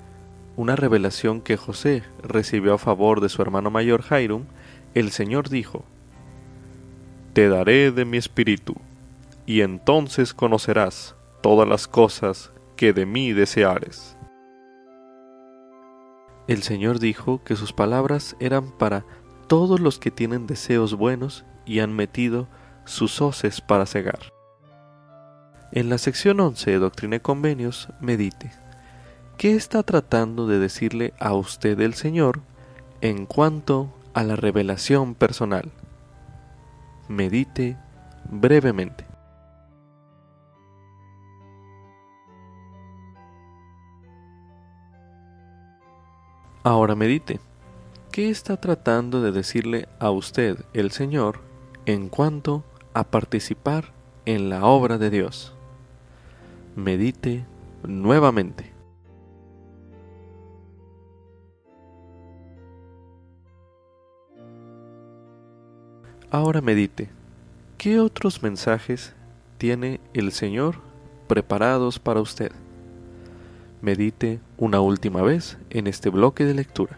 una 0.57 0.75
revelación 0.75 1.41
que 1.41 1.57
José 1.57 2.03
recibió 2.23 2.73
a 2.73 2.79
favor 2.79 3.21
de 3.21 3.29
su 3.29 3.41
hermano 3.41 3.69
mayor 3.69 4.01
Jairum, 4.01 4.45
el 4.95 5.11
Señor 5.11 5.47
dijo, 5.47 5.85
Te 7.33 7.49
daré 7.49 7.91
de 7.91 8.03
mi 8.03 8.17
espíritu, 8.17 8.75
y 9.45 9.61
entonces 9.61 10.33
conocerás 10.33 11.15
todas 11.41 11.67
las 11.67 11.87
cosas 11.87 12.51
que 12.75 12.93
de 12.93 13.05
mí 13.05 13.31
deseares. 13.31 14.17
El 16.47 16.63
Señor 16.63 16.99
dijo 16.99 17.43
que 17.43 17.55
sus 17.55 17.73
palabras 17.73 18.35
eran 18.39 18.71
para 18.71 19.05
todos 19.47 19.79
los 19.79 19.99
que 19.99 20.09
tienen 20.09 20.47
deseos 20.47 20.95
buenos 20.95 21.45
y 21.65 21.79
han 21.79 21.93
metido 21.93 22.47
sus 22.85 23.21
hoces 23.21 23.61
para 23.61 23.85
cegar. 23.85 24.31
En 25.73 25.87
la 25.87 25.97
sección 25.97 26.41
11 26.41 26.69
de 26.69 26.79
Doctrina 26.79 27.15
y 27.15 27.19
Convenios, 27.21 27.87
medite. 28.01 28.51
¿Qué 29.37 29.55
está 29.55 29.83
tratando 29.83 30.45
de 30.45 30.59
decirle 30.59 31.13
a 31.17 31.33
usted 31.33 31.79
el 31.79 31.93
Señor 31.93 32.41
en 32.99 33.25
cuanto 33.25 33.89
a 34.13 34.23
la 34.23 34.35
revelación 34.35 35.15
personal? 35.15 35.71
Medite 37.07 37.77
brevemente. 38.29 39.05
Ahora 46.63 46.95
medite. 46.95 47.39
¿Qué 48.11 48.29
está 48.29 48.57
tratando 48.57 49.21
de 49.21 49.31
decirle 49.31 49.87
a 49.99 50.11
usted 50.11 50.65
el 50.73 50.91
Señor 50.91 51.39
en 51.85 52.09
cuanto 52.09 52.65
a 52.93 53.05
participar 53.05 53.93
en 54.25 54.49
la 54.49 54.65
obra 54.65 54.97
de 54.97 55.09
Dios? 55.09 55.55
Medite 56.75 57.45
nuevamente. 57.83 58.71
Ahora 66.29 66.61
medite. 66.61 67.09
¿Qué 67.77 67.99
otros 67.99 68.41
mensajes 68.41 69.13
tiene 69.57 69.99
el 70.13 70.31
Señor 70.31 70.75
preparados 71.27 71.99
para 71.99 72.21
usted? 72.21 72.53
Medite 73.81 74.39
una 74.57 74.79
última 74.79 75.21
vez 75.23 75.57
en 75.71 75.87
este 75.87 76.09
bloque 76.09 76.45
de 76.45 76.53
lectura. 76.53 76.97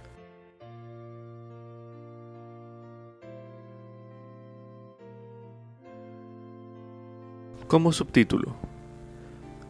Como 7.68 7.92
subtítulo, 7.92 8.54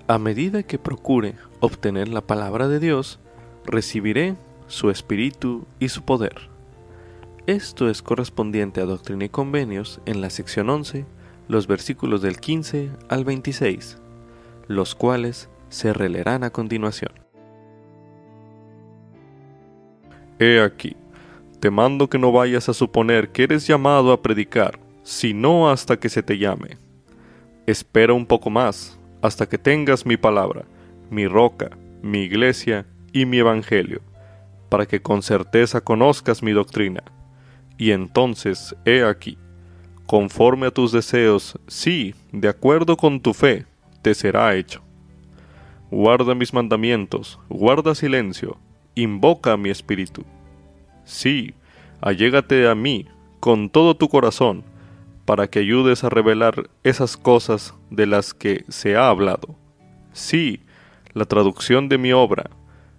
a 0.08 0.18
medida 0.18 0.64
que 0.64 0.78
procure 0.78 1.36
obtener 1.60 2.08
la 2.10 2.22
palabra 2.22 2.68
de 2.68 2.80
Dios, 2.80 3.20
recibiré 3.66 4.36
su 4.68 4.90
espíritu 4.90 5.66
y 5.80 5.90
su 5.90 6.04
poder. 6.04 6.50
Esto 7.46 7.90
es 7.90 8.02
correspondiente 8.02 8.82
a 8.82 8.86
Doctrina 8.86 9.26
y 9.26 9.30
Convenios 9.30 10.02
en 10.06 10.22
la 10.22 10.30
sección 10.30 10.70
11, 10.70 11.06
los 11.48 11.68
versículos 11.68 12.22
del 12.22 12.40
15 12.40 12.90
al 13.10 13.26
26, 13.26 13.98
los 14.68 14.96
cuales 14.96 15.50
se 15.70 15.94
releerán 15.94 16.44
a 16.44 16.52
continuación. 16.52 17.12
He 20.40 20.62
aquí, 20.62 20.96
te 21.60 21.70
mando 21.70 22.10
que 22.10 22.18
no 22.18 22.32
vayas 22.32 22.70
a 22.70 22.74
suponer 22.74 23.32
que 23.32 23.44
eres 23.44 23.68
llamado 23.68 24.12
a 24.12 24.22
predicar, 24.22 24.80
sino 25.04 25.70
hasta 25.70 25.98
que 25.98 26.10
se 26.10 26.24
te 26.24 26.38
llame. 26.38 26.78
Espera 27.66 28.14
un 28.14 28.26
poco 28.26 28.50
más, 28.50 29.00
hasta 29.24 29.48
que 29.48 29.58
tengas 29.58 30.06
mi 30.06 30.18
palabra, 30.18 30.66
mi 31.10 31.28
roca, 31.28 31.72
mi 32.02 32.20
iglesia 32.20 32.86
y 33.14 33.26
mi 33.26 33.40
evangelio, 33.40 34.02
para 34.70 34.86
que 34.86 35.02
con 35.02 35.24
certeza 35.24 35.82
conozcas 35.82 36.44
mi 36.44 36.52
doctrina 36.52 37.04
y 37.78 37.92
entonces, 37.92 38.76
he 38.86 39.04
aquí, 39.04 39.38
conforme 40.06 40.68
a 40.68 40.72
tus 40.72 40.92
deseos, 40.92 41.58
sí, 41.68 42.14
de 42.32 42.50
acuerdo 42.50 42.98
con 42.98 43.22
tu 43.22 43.34
fe, 43.34 43.66
te 44.02 44.14
será 44.14 44.56
hecho. 44.56 44.82
Guarda 45.90 46.36
mis 46.36 46.54
mandamientos, 46.54 47.40
guarda 47.50 47.96
silencio, 47.96 48.58
invoca 48.94 49.54
a 49.54 49.58
mi 49.58 49.70
espíritu. 49.70 50.24
Sí, 51.06 51.54
allégate 52.02 52.68
a 52.68 52.76
mí 52.76 53.08
con 53.40 53.70
todo 53.70 53.96
tu 53.96 54.10
corazón, 54.10 54.64
para 55.26 55.48
que 55.48 55.60
ayudes 55.60 56.04
a 56.04 56.10
revelar 56.10 56.70
esas 56.84 57.18
cosas 57.18 57.74
de 57.90 58.06
las 58.06 58.34
que 58.34 58.66
se 58.68 58.96
ha 58.96 59.08
hablado. 59.08 59.56
Sí, 60.12 60.62
la 61.14 61.26
traducción 61.26 61.90
de 61.90 61.98
mi 61.98 62.12
obra, 62.12 62.50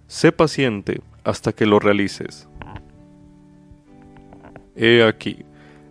sé 0.07 0.31
paciente 0.31 1.01
hasta 1.23 1.51
que 1.53 1.65
lo 1.65 1.79
realices. 1.79 2.47
He 4.75 5.03
aquí, 5.03 5.45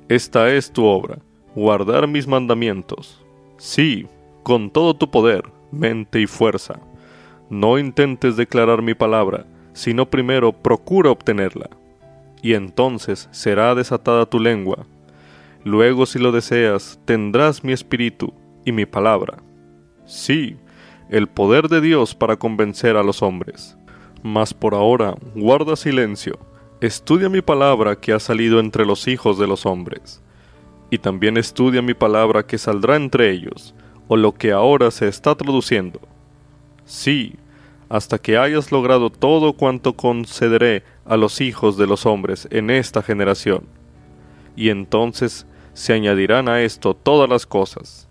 esta 0.08 0.52
es 0.52 0.70
tu 0.70 0.84
obra, 0.84 1.18
guardar 1.54 2.06
mis 2.06 2.26
mandamientos. 2.26 3.24
Sí, 3.56 4.06
con 4.42 4.70
todo 4.70 4.94
tu 4.94 5.10
poder, 5.10 5.44
mente 5.70 6.20
y 6.20 6.26
fuerza. 6.26 6.80
No 7.48 7.78
intentes 7.78 8.36
declarar 8.36 8.82
mi 8.82 8.94
palabra, 8.94 9.46
sino 9.72 10.10
primero 10.10 10.52
procura 10.52 11.10
obtenerla. 11.10 11.70
Y 12.42 12.54
entonces 12.54 13.28
será 13.32 13.74
desatada 13.74 14.26
tu 14.26 14.38
lengua. 14.38 14.86
Luego, 15.64 16.06
si 16.06 16.18
lo 16.18 16.30
deseas, 16.30 17.00
tendrás 17.04 17.64
mi 17.64 17.72
espíritu 17.72 18.32
y 18.64 18.72
mi 18.72 18.86
palabra. 18.86 19.38
Sí, 20.06 20.56
el 21.10 21.26
poder 21.26 21.68
de 21.68 21.80
Dios 21.80 22.14
para 22.14 22.36
convencer 22.36 22.96
a 22.96 23.02
los 23.02 23.22
hombres. 23.22 23.76
Mas 24.22 24.54
por 24.54 24.74
ahora, 24.74 25.14
guarda 25.34 25.76
silencio 25.76 26.38
Estudia 26.84 27.30
mi 27.30 27.40
palabra 27.40 27.96
que 27.96 28.12
ha 28.12 28.20
salido 28.20 28.60
entre 28.60 28.84
los 28.84 29.08
hijos 29.08 29.38
de 29.38 29.46
los 29.46 29.64
hombres, 29.64 30.20
y 30.90 30.98
también 30.98 31.38
estudia 31.38 31.80
mi 31.80 31.94
palabra 31.94 32.46
que 32.46 32.58
saldrá 32.58 32.96
entre 32.96 33.30
ellos, 33.30 33.74
o 34.06 34.18
lo 34.18 34.32
que 34.32 34.52
ahora 34.52 34.90
se 34.90 35.08
está 35.08 35.34
traduciendo. 35.34 35.98
Sí, 36.84 37.36
hasta 37.88 38.18
que 38.18 38.36
hayas 38.36 38.70
logrado 38.70 39.08
todo 39.08 39.54
cuanto 39.54 39.94
concederé 39.94 40.82
a 41.06 41.16
los 41.16 41.40
hijos 41.40 41.78
de 41.78 41.86
los 41.86 42.04
hombres 42.04 42.48
en 42.50 42.68
esta 42.68 43.02
generación. 43.02 43.64
Y 44.54 44.68
entonces 44.68 45.46
se 45.74 45.92
añadirán 45.92 46.48
a 46.48 46.62
esto 46.62 46.94
todas 46.94 47.28
las 47.28 47.46
cosas. 47.46 48.08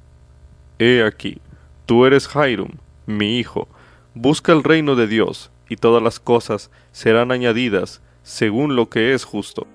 He 0.78 1.04
aquí, 1.04 1.40
tú 1.86 2.06
eres 2.06 2.28
Jairum, 2.28 2.74
mi 3.06 3.40
hijo, 3.40 3.68
busca 4.14 4.52
el 4.52 4.64
reino 4.64 4.96
de 4.96 5.08
Dios, 5.08 5.52
y 5.70 5.78
todas 5.78 6.04
las 6.04 6.20
cosas 6.20 6.70
serán 6.92 7.32
añadidas 7.32 8.02
según 8.22 8.76
lo 8.76 8.90
que 8.90 9.14
es 9.14 9.24
justo. 9.24 9.66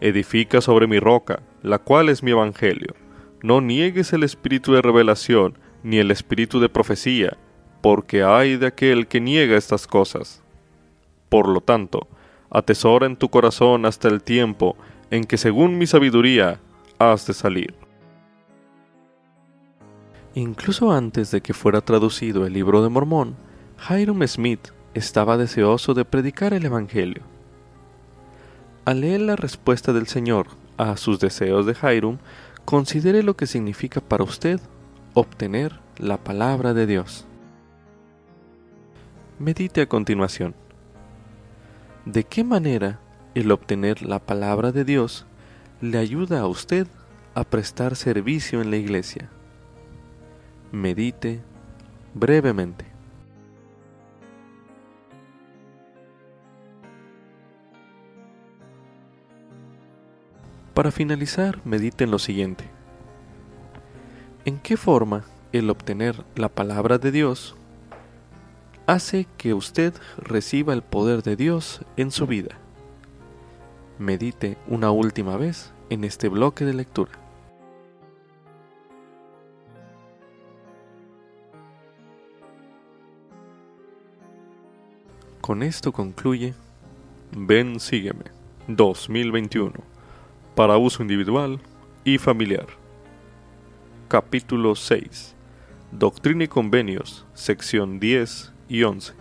Edifica 0.00 0.60
sobre 0.60 0.86
mi 0.86 0.98
roca, 0.98 1.40
la 1.62 1.78
cual 1.78 2.08
es 2.08 2.22
mi 2.22 2.32
evangelio. 2.32 2.94
No 3.42 3.60
niegues 3.60 4.12
el 4.12 4.22
espíritu 4.22 4.72
de 4.72 4.82
revelación, 4.82 5.58
ni 5.82 5.98
el 5.98 6.10
espíritu 6.10 6.60
de 6.60 6.68
profecía, 6.68 7.36
porque 7.80 8.22
hay 8.22 8.56
de 8.56 8.66
aquel 8.66 9.06
que 9.06 9.20
niega 9.20 9.56
estas 9.56 9.86
cosas. 9.86 10.42
Por 11.28 11.48
lo 11.48 11.60
tanto, 11.60 12.08
atesora 12.50 13.06
en 13.06 13.16
tu 13.16 13.28
corazón 13.28 13.86
hasta 13.86 14.08
el 14.08 14.22
tiempo 14.22 14.76
en 15.10 15.24
que 15.24 15.36
según 15.36 15.78
mi 15.78 15.86
sabiduría 15.86 16.60
has 16.98 17.26
de 17.26 17.34
salir. 17.34 17.74
Incluso 20.34 20.92
antes 20.92 21.30
de 21.30 21.40
que 21.40 21.54
fuera 21.54 21.80
traducido 21.80 22.46
el 22.46 22.52
libro 22.52 22.82
de 22.82 22.88
Mormón, 22.88 23.36
Hiram 23.88 24.26
Smith 24.26 24.68
estaba 24.94 25.36
deseoso 25.36 25.94
de 25.94 26.04
predicar 26.04 26.52
el 26.52 26.64
Evangelio. 26.64 27.22
Al 28.84 29.00
leer 29.00 29.22
la 29.22 29.36
respuesta 29.36 29.92
del 29.92 30.06
Señor 30.06 30.48
a 30.76 30.96
sus 30.96 31.20
deseos 31.20 31.66
de 31.66 31.74
Hiram, 31.74 32.18
considere 32.64 33.22
lo 33.22 33.36
que 33.36 33.46
significa 33.46 34.00
para 34.00 34.24
usted 34.24 34.60
obtener 35.14 35.80
la 35.98 36.18
palabra 36.18 36.74
de 36.74 36.86
Dios. 36.86 37.26
Medite 39.38 39.82
a 39.82 39.88
continuación. 39.88 40.54
¿De 42.04 42.24
qué 42.24 42.44
manera 42.44 43.00
el 43.36 43.52
obtener 43.52 44.00
la 44.00 44.18
palabra 44.18 44.72
de 44.72 44.82
Dios 44.86 45.26
le 45.82 45.98
ayuda 45.98 46.40
a 46.40 46.46
usted 46.46 46.86
a 47.34 47.44
prestar 47.44 47.94
servicio 47.94 48.62
en 48.62 48.70
la 48.70 48.78
iglesia? 48.78 49.28
Medite 50.72 51.42
brevemente. 52.14 52.86
Para 60.72 60.90
finalizar, 60.90 61.60
medite 61.66 62.04
en 62.04 62.12
lo 62.12 62.18
siguiente. 62.18 62.64
¿En 64.46 64.58
qué 64.58 64.78
forma 64.78 65.26
el 65.52 65.68
obtener 65.68 66.24
la 66.36 66.48
palabra 66.48 66.96
de 66.96 67.12
Dios 67.12 67.54
hace 68.86 69.26
que 69.36 69.52
usted 69.52 69.92
reciba 70.16 70.72
el 70.72 70.80
poder 70.80 71.22
de 71.22 71.36
Dios 71.36 71.82
en 71.98 72.10
su 72.10 72.26
vida? 72.26 72.60
Medite 73.98 74.58
una 74.66 74.90
última 74.90 75.38
vez 75.38 75.72
en 75.88 76.04
este 76.04 76.28
bloque 76.28 76.66
de 76.66 76.74
lectura. 76.74 77.12
Con 85.40 85.62
esto 85.62 85.92
concluye 85.92 86.52
Ven 87.32 87.80
Sígueme 87.80 88.24
2021 88.68 89.72
para 90.54 90.76
uso 90.76 91.02
individual 91.02 91.58
y 92.04 92.18
familiar. 92.18 92.66
Capítulo 94.08 94.74
6. 94.74 95.34
Doctrina 95.92 96.44
y 96.44 96.48
Convenios, 96.48 97.24
sección 97.32 97.98
10 97.98 98.52
y 98.68 98.82
11. 98.82 99.14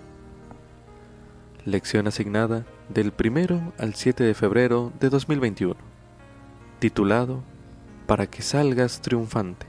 Lección 1.64 2.08
asignada 2.08 2.66
del 2.90 3.14
1 3.18 3.74
al 3.78 3.96
7 3.96 4.24
de 4.24 4.34
febrero 4.34 4.92
de 5.00 5.10
2021. 5.10 5.76
Titulado 6.80 7.44
Para 8.06 8.28
que 8.28 8.42
salgas 8.42 9.02
triunfante. 9.02 9.66